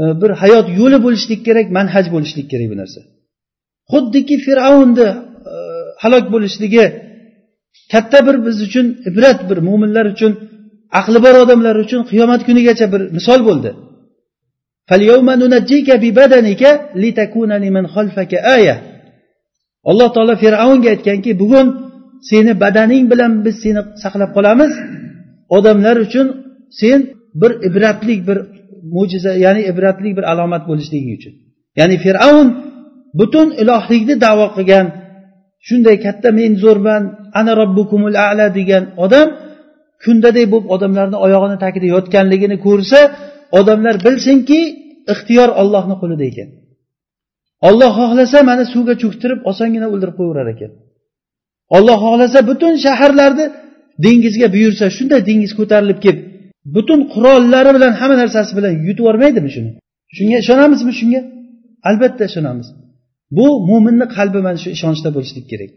[0.00, 3.00] e, bir hayot yo'li bo'lishlik kerak manhaj bo'lishlik kerak bu narsa.
[3.92, 5.08] Xuddiki fir'avnni
[6.02, 6.84] halok bo'lishligi
[7.92, 10.32] katta bir biz uchun ibrat bir mo'minlar uchun
[11.00, 13.70] aqli bor odamlar uchun qiyomat kunigacha bir misol bo'ldi.
[19.90, 21.66] Alloh taolo fir'avnga aytganki bugun
[22.30, 24.72] seni badaning bilan biz seni saqlab qolamiz.
[25.56, 26.26] Odamlar uchun
[26.80, 27.00] sen
[27.40, 28.38] bir ibratlik bir
[28.94, 31.34] mo'jiza ya'ni ibratlik bir alomat bo'lishliging uchun.
[31.78, 32.48] Ya'ni fir'avn
[33.18, 34.86] butun ilohlikni davo qilgan
[35.68, 37.02] shunday katta men zo'rman
[37.40, 39.28] ana robbukumul ala degan odam
[40.04, 42.98] kundaday bo'lib odamlarni oyog'ini tagida yotganligini ko'rsa
[43.58, 44.60] odamlar bilsinki
[45.12, 46.48] ixtiyor ollohni qo'lida ekan.
[47.68, 50.70] Olloh xohlasa mana suvga cho'ktirib osongina o'ldirib qo'yaverar ekan.
[51.76, 53.46] Olloh xohlasa butun shaharlarni
[54.04, 56.24] dengizga buyursa shunday dengiz ko'tarilib kelib
[56.74, 59.70] butun qurollari bilan hamma narsasi bilan yutib yubormaydimi shuni?
[60.16, 61.20] Shunga ishonamizmi shunga?
[61.88, 62.68] Albatta ishonamiz.
[63.36, 65.70] Bu mo'minni qalbi mana shu ishonchda bo'lishlik kerak.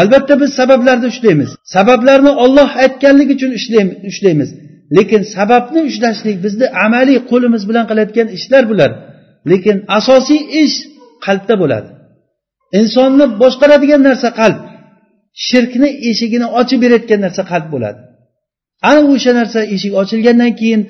[0.00, 1.50] Albatta biz sabablarni ushlaymiz.
[1.76, 3.50] Sabablarni olloh aytganligi uchun
[4.10, 4.50] ushlaymiz.
[4.96, 8.90] Lekin sababni ushlashlik bizni amaliy qo'limiz bilan qilayotgan ishlar bular.
[9.50, 10.76] Lekin asosiy ish
[11.26, 11.88] qalbda bo'ladi.
[12.80, 14.58] Insonni boshqaradigan narsa qalb.
[15.46, 18.00] Shirkni eshigini ochib berayotgan narsa qalb bo'ladi.
[18.88, 20.82] Ana o'sha narsa eshik ochilgandan keyin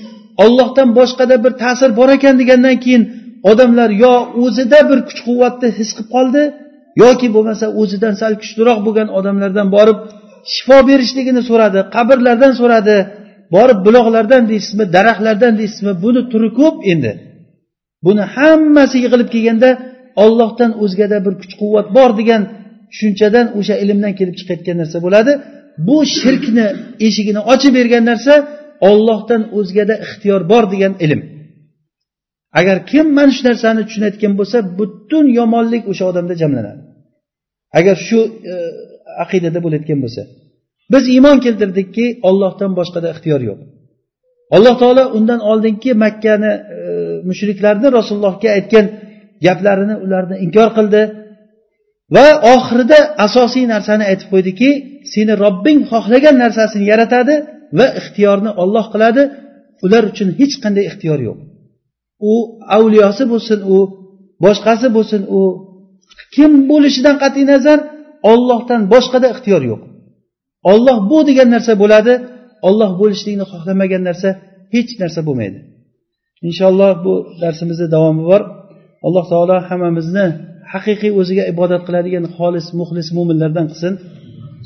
[0.44, 3.02] ollohdan boshqada bir ta'sir bor ekan degandan keyin
[3.50, 4.14] odamlar yo
[4.44, 6.42] o'zida bir kuch quvvatni his qilib qoldi
[7.02, 9.98] yoki bo'lmasa o'zidan sal kuchliroq bo'lgan odamlardan borib
[10.54, 12.96] shifo berishligini so'radi qabrlardan so'radi
[13.54, 17.12] borib buloqlardan deysizmi daraxtlardan deysizmi buni turi ko'p endi.
[18.06, 19.70] Buni hammasi yig'ilib kelganda
[20.24, 22.42] ollohdan o'zgada bir kuch quvvat bor degan
[22.90, 25.32] tushunchadan o'sha ilmdan kelib chiqayotgan narsa bo'ladi.
[25.86, 26.66] Bu shirkni
[27.06, 28.34] eshigini ochib bergan narsa
[28.90, 31.20] ollohdan o'zgada ixtiyor bor degan ilm.
[32.58, 36.80] Agar kim mana shu narsani tushunayotgan bo'lsa butun yomonlik o'sha odamda jamlanadi.
[37.78, 38.20] Agar shu
[38.52, 38.54] e,
[39.24, 40.22] aqidada bo'layotgan bo'lsa.
[40.92, 43.60] Biz iymon keltirdikki ollohdan boshqada ixtiyor yo'q.
[44.56, 46.78] Alloh taolo undan oldingi makkani e,
[47.28, 48.86] mushriklarni rasulullohga aytgan
[49.46, 51.02] gaplarini ularni inkor qildi
[52.16, 54.70] va oxirida asosiy narsani aytib qo'ydiki
[55.12, 57.34] seni robbing xohlagan narsasini yaratadi
[57.78, 59.22] va ixtiyorni olloh qiladi.
[59.86, 61.38] Ular uchun hech qanday ixtiyor yo'q.
[62.31, 62.33] u
[62.77, 63.77] avliyosi bo'lsin u
[64.45, 65.41] boshqasi bo'lsin u
[66.35, 67.79] kim bo'lishidan qat'iy nazar
[68.31, 69.81] ollohdan boshqada ixtiyor yo'q
[70.71, 72.13] olloh bu degan narsa bo'ladi
[72.67, 74.29] olloh bo'lishlikni xohlamagan narsa
[74.73, 75.59] hech narsa bo'lmaydi
[76.47, 77.13] inshaalloh bu
[77.43, 78.41] darsimizni davomi bor
[79.07, 80.25] alloh taolo hammamizni
[80.73, 83.95] haqiqiy o'ziga ibodat qiladigan xolis muxlis mo'minlardan qilsin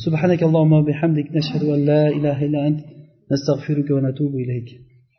[0.05, 2.79] سبحانك اللهم وبحمدك نشهد أن لا إله إلا أنت
[3.31, 4.69] نستغفرك ونتوب إليك